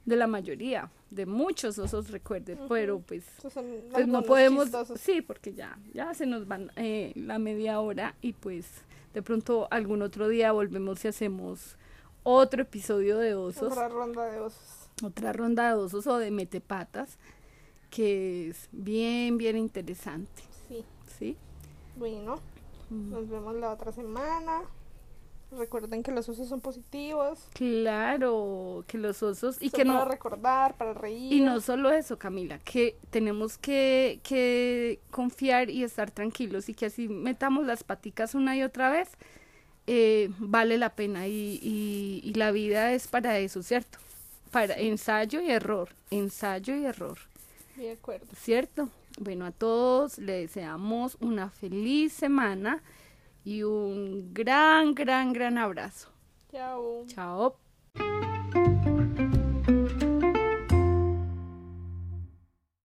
De 0.07 0.15
la 0.15 0.25
mayoría. 0.25 0.89
De 1.11 1.25
muchos 1.25 1.77
osos 1.77 2.09
recuerde. 2.11 2.53
Ujú. 2.55 2.67
Pero 2.69 2.99
pues 2.99 3.23
pues 3.91 4.07
no 4.07 4.23
podemos, 4.23 4.63
chistosos. 4.65 4.99
sí, 4.99 5.21
porque 5.21 5.53
ya, 5.53 5.77
ya 5.93 6.13
se 6.13 6.25
nos 6.25 6.47
van 6.47 6.71
eh, 6.77 7.11
la 7.15 7.37
media 7.39 7.79
hora 7.81 8.15
y 8.21 8.31
pues 8.33 8.65
de 9.13 9.21
pronto 9.21 9.67
algún 9.69 10.01
otro 10.01 10.27
día 10.29 10.51
volvemos 10.53 11.03
y 11.05 11.09
hacemos 11.09 11.77
otro 12.23 12.61
episodio 12.63 13.17
de 13.17 13.35
osos, 13.35 13.71
Otra 13.73 13.89
ronda 13.89 14.25
de 14.31 14.39
osos. 14.39 14.89
otra 15.03 15.33
ronda 15.33 15.67
de 15.69 15.73
osos 15.75 16.07
o 16.07 16.17
de 16.17 16.31
metepatas, 16.31 17.17
que 17.89 18.49
es 18.49 18.67
bien, 18.71 19.37
bien 19.37 19.57
interesante, 19.57 20.41
Sí. 20.67 20.83
¿sí? 21.19 21.37
Bueno, 21.97 22.35
Mm. 22.89 23.09
nos 23.11 23.29
vemos 23.29 23.55
la 23.55 23.71
otra 23.73 23.91
semana. 23.91 24.61
Recuerden 25.51 26.03
que 26.03 26.11
los 26.11 26.27
osos 26.27 26.49
son 26.49 26.59
positivos. 26.61 27.39
Claro, 27.53 28.83
que 28.87 28.97
los 28.97 29.23
osos 29.23 29.57
y 29.61 29.69
Son 29.69 29.77
que 29.79 29.85
para 29.85 29.99
no 29.99 30.05
recordar, 30.05 30.75
para 30.75 30.93
reír. 30.93 31.31
y 31.31 31.41
no 31.41 31.61
solo 31.61 31.89
eso, 31.91 32.19
Camila, 32.19 32.59
que 32.59 32.97
tenemos 33.11 33.57
que, 33.57 34.19
que 34.23 34.99
confiar 35.09 35.69
y 35.69 35.83
estar 35.83 36.11
tranquilos 36.11 36.67
y 36.69 36.73
que 36.73 36.87
así 36.87 37.07
metamos 37.07 37.65
las 37.65 37.83
paticas 37.83 38.35
una 38.35 38.57
y 38.57 38.63
otra 38.63 38.89
vez, 38.89 39.09
eh, 39.87 40.29
vale 40.39 40.77
la 40.77 40.95
pena 40.95 41.27
y, 41.27 41.59
y, 41.61 42.21
y 42.23 42.33
la 42.33 42.51
vida 42.51 42.91
es 42.93 43.07
para 43.07 43.39
eso, 43.39 43.63
¿cierto? 43.63 43.99
Para 44.51 44.73
ensayo 44.75 45.39
y 45.41 45.49
error, 45.49 45.89
ensayo 46.11 46.75
y 46.75 46.85
error. 46.85 47.17
De 47.77 47.91
acuerdo. 47.91 48.27
¿cierto? 48.35 48.89
Bueno, 49.19 49.45
a 49.45 49.51
todos 49.51 50.17
les 50.17 50.53
deseamos 50.53 51.15
una 51.21 51.49
feliz 51.49 52.11
semana 52.13 52.83
y 53.47 53.63
un 53.63 54.33
gran, 54.33 54.93
gran, 54.93 55.31
gran 55.31 55.57
abrazo. 55.57 56.09
Chao. 56.51 57.05
Chao. 57.07 57.55